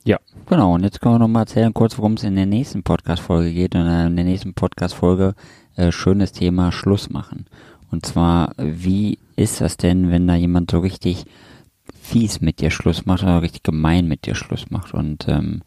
Ja, 0.07 0.19
genau. 0.45 0.75
Und 0.75 0.83
jetzt 0.83 1.01
können 1.01 1.15
wir 1.15 1.19
nochmal 1.19 1.41
erzählen, 1.41 1.73
kurz, 1.73 1.97
worum 1.97 2.13
es 2.13 2.23
in 2.23 2.37
der 2.37 2.45
nächsten 2.45 2.81
Podcast-Folge 2.81 3.51
geht. 3.51 3.75
Und 3.75 3.81
in 3.81 4.15
der 4.15 4.23
nächsten 4.23 4.53
Podcast-Folge 4.53 5.35
äh, 5.75 5.91
schönes 5.91 6.31
Thema 6.31 6.71
Schluss 6.71 7.09
machen. 7.09 7.45
Und 7.91 8.05
zwar, 8.05 8.53
wie 8.57 9.19
ist 9.35 9.59
das 9.59 9.75
denn, 9.75 10.09
wenn 10.09 10.25
da 10.25 10.35
jemand 10.35 10.71
so 10.71 10.79
richtig 10.79 11.25
fies 11.93 12.39
mit 12.39 12.61
dir 12.61 12.71
Schluss 12.71 13.05
macht 13.05 13.23
oder 13.23 13.41
richtig 13.41 13.63
gemein 13.63 14.07
mit 14.07 14.25
dir 14.25 14.35
Schluss 14.35 14.71
macht? 14.71 14.93
Und 14.93 15.27
ähm, 15.27 15.61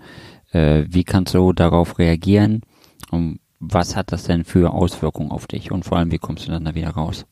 äh, 0.52 0.84
wie 0.88 1.04
kannst 1.04 1.34
du 1.34 1.52
darauf 1.52 1.98
reagieren? 1.98 2.62
Und 3.10 3.40
was 3.58 3.94
hat 3.94 4.10
das 4.10 4.22
denn 4.22 4.44
für 4.44 4.72
Auswirkungen 4.72 5.32
auf 5.32 5.48
dich? 5.48 5.70
Und 5.70 5.84
vor 5.84 5.98
allem, 5.98 6.12
wie 6.12 6.18
kommst 6.18 6.48
du 6.48 6.50
dann 6.50 6.64
da 6.64 6.74
wieder 6.74 6.92
raus? 6.92 7.26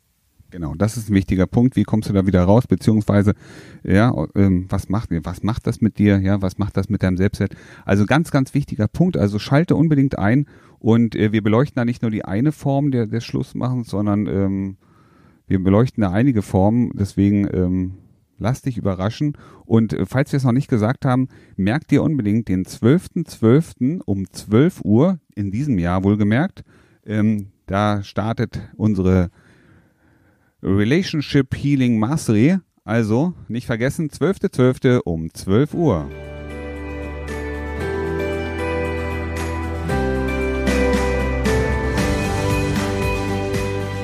Genau, 0.51 0.75
das 0.75 0.97
ist 0.97 1.11
ein 1.11 1.15
wichtiger 1.15 1.47
Punkt. 1.47 1.77
Wie 1.77 1.83
kommst 1.83 2.09
du 2.09 2.15
da 2.15 2.27
wieder 2.27 2.43
raus? 2.43 2.67
Beziehungsweise, 2.67 3.35
ja, 3.85 4.15
ähm, 4.35 4.65
was 4.71 4.89
macht, 4.89 5.11
was 5.25 5.43
macht 5.43 5.67
das 5.67 5.83
mit 5.83 5.99
dir? 5.99 6.19
Ja, 6.21 6.41
was 6.41 6.57
macht 6.57 6.79
das 6.79 6.89
mit 6.89 7.03
deinem 7.03 7.19
Selbstwert? 7.19 7.55
Also 7.85 8.07
ganz, 8.07 8.31
ganz 8.31 8.55
wichtiger 8.55 8.89
Punkt. 8.89 9.19
Also 9.19 9.39
schalte 9.39 9.77
unbedingt 9.77 10.19
ein 10.19 10.47
und 10.79 11.15
äh, 11.15 11.33
wir 11.33 11.43
beleuchten 11.43 11.77
da 11.77 11.85
nicht 11.85 12.01
nur 12.01 12.11
die 12.11 12.25
eine 12.25 12.53
Form 12.53 12.91
der, 12.91 13.07
des 13.07 13.27
Schlussmachens, 13.27 13.89
sondern 13.89 14.27
ähm, 14.27 14.77
wir 15.47 15.63
beleuchten 15.63 16.01
da 16.01 16.13
einige 16.13 16.41
Formen. 16.41 16.93
Deswegen 16.95 17.47
ähm, 17.53 17.95
lass 18.39 18.63
dich 18.63 18.79
überraschen. 18.79 19.37
Und 19.67 19.93
äh, 19.93 20.07
falls 20.07 20.33
wir 20.33 20.39
es 20.39 20.45
noch 20.45 20.53
nicht 20.53 20.71
gesagt 20.71 21.05
haben, 21.05 21.29
merkt 21.57 21.91
dir 21.91 22.03
unbedingt 22.03 22.49
den 22.49 22.65
12.12. 22.65 23.27
.12. 23.27 24.01
um 24.07 24.31
12 24.31 24.81
Uhr 24.83 25.19
in 25.35 25.51
diesem 25.51 25.79
Jahr 25.79 26.05
wohlgemerkt. 26.05 26.65
Ähm, 27.05 27.49
da 27.67 28.03
startet 28.03 28.61
unsere 28.77 29.31
Relationship 30.63 31.55
Healing 31.55 31.99
Mastery. 31.99 32.59
Also 32.85 33.35
nicht 33.49 33.67
vergessen, 33.67 34.09
12.12. 34.09 34.51
.12. 34.51 35.01
um 35.05 35.33
12 35.33 35.75
Uhr. 35.75 36.11